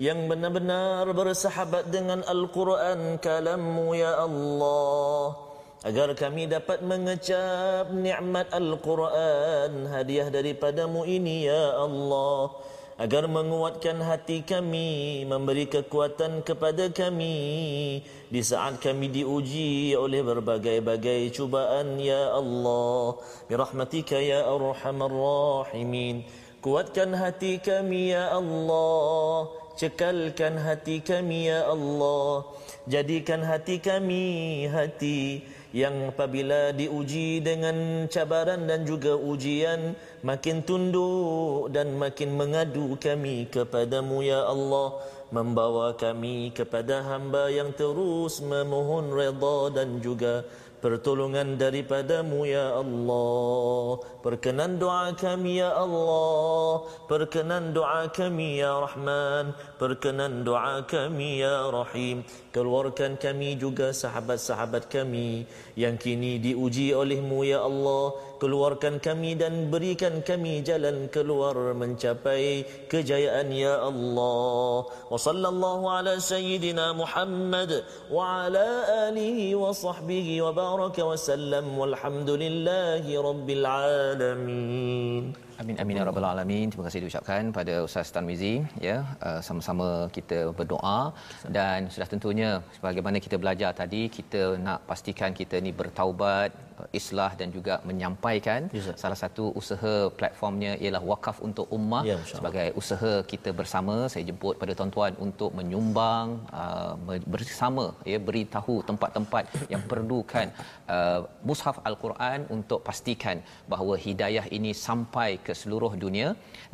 [0.00, 5.36] yang benar-benar bersahabat dengan Al-Quran kalammu ya Allah.
[5.82, 12.54] Agar kami dapat mengecap nikmat Al-Quran hadiah daripadamu ini ya Allah.
[13.02, 17.98] Agar menguatkan hati kami memberi kekuatan kepada kami
[18.30, 23.18] di saat kami diuji oleh berbagai-bagai cubaan ya Allah.
[23.50, 26.22] Birahmatika ya arhamar rahimin.
[26.62, 32.46] Kuatkan hati kami ya Allah cekalkan hati kami ya Allah.
[32.90, 41.96] Jadikan hati kami hati yang apabila diuji dengan cabaran dan juga ujian makin tunduk dan
[41.96, 45.00] makin mengadu kami kepadamu ya Allah.
[45.32, 50.44] Membawa kami kepada hamba yang terus memohon redha dan juga
[50.82, 54.02] pertolongan daripadamu ya Allah.
[54.20, 56.84] Perkenan doa kami ya Allah.
[57.06, 59.54] Perkenan doa kami ya Rahman.
[59.78, 67.64] Perkenan doa kami ya Rahim keluarkan kami juga sahabat-sahabat kami yang kini diuji olehmu ya
[67.64, 68.12] Allah.
[68.42, 74.84] Keluarkan kami dan berikan kami jalan keluar mencapai kejayaan ya Allah.
[75.08, 78.68] Wa sallallahu ala sayyidina Muhammad wa ala
[79.08, 81.72] alihi wa sahbihi wa baraka wa sallam.
[81.78, 86.66] Walhamdulillahi rabbil alamin Amin amin ya rabbal alamin.
[86.72, 88.54] Terima kasih diucapkan pada Ustaz Tarmizi
[88.86, 88.96] ya.
[89.26, 91.12] Uh, sama-sama kita berdoa
[91.56, 96.50] dan sudah tentunya sebagaimana kita belajar tadi kita nak pastikan kita ni bertaubat,
[96.98, 98.60] islah dan juga menyampaikan.
[98.76, 102.02] Ya, salah satu usaha platformnya ialah wakaf untuk ummah.
[102.10, 106.28] Ya, sebagai usaha kita bersama saya jemput pada tuan-tuan untuk menyumbang
[106.62, 106.94] uh,
[107.34, 110.48] bersama ya beritahu tempat-tempat yang perlukan
[110.96, 113.38] uh, mushaf al-Quran untuk pastikan
[113.72, 116.28] bahawa hidayah ini sampai ke seluruh dunia.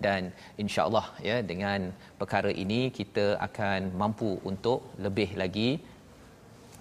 [0.06, 0.22] Dan
[0.62, 1.80] insya-Allah ya dengan
[2.20, 5.70] perkara ini kita akan mampu untuk lebih lagi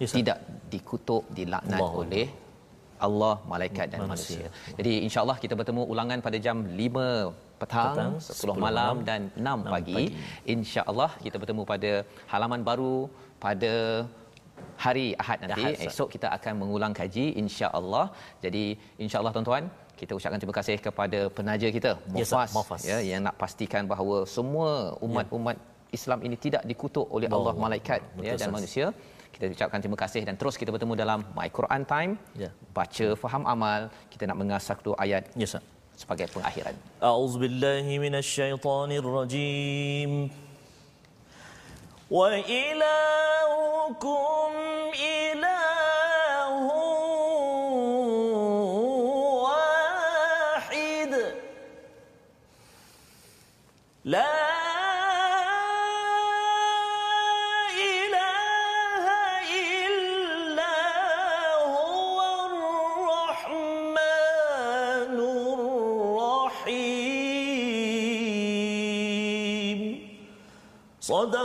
[0.01, 0.39] Ya, tidak
[0.73, 2.27] dikutuk dilaknat Allah oleh
[2.99, 4.45] Allah, malaikat dan Manusia.
[4.47, 4.73] manusia.
[4.79, 9.41] Jadi insya-Allah kita bertemu ulangan pada jam 5 petang, Petang, 10, 10 malam dan 6
[9.41, 9.93] enam pagi.
[9.97, 10.05] pagi.
[10.53, 11.91] Insya-Allah kita bertemu pada
[12.33, 12.95] halaman baru
[13.45, 13.73] pada
[14.83, 15.63] hari Ahad nanti.
[15.65, 15.85] Ahad.
[15.89, 18.05] Esok kita akan mengulang kaji insya-Allah.
[18.45, 18.63] Jadi
[19.03, 19.65] insya-Allah tuan-tuan
[19.99, 22.21] kita ucapkan terima kasih kepada penaja kita Ya.
[22.21, 22.81] Mufas Mufas.
[22.85, 24.69] ya yang nak pastikan bahawa semua
[25.01, 25.57] umat-umat
[25.89, 27.63] Islam ini tidak dikutuk oleh Allah, Allah.
[27.65, 28.55] malaikat Betul, ya dan Ustaz.
[28.57, 28.85] manusia
[29.32, 32.12] Kita ucapkan terima kasih dan terus kita bertemu dalam My Quran Time.
[32.36, 32.50] Ya.
[32.70, 33.90] Baca faham amal.
[34.12, 35.64] Kita nak mengasah kedua ayat Ya, Ustaz.
[35.92, 36.74] sebagai pengakhiran.
[37.02, 40.12] أعوذ بالله من الشيطان الرجيم
[43.22, 44.50] وإلهكم
[44.94, 45.95] إله
[71.06, 71.35] صدق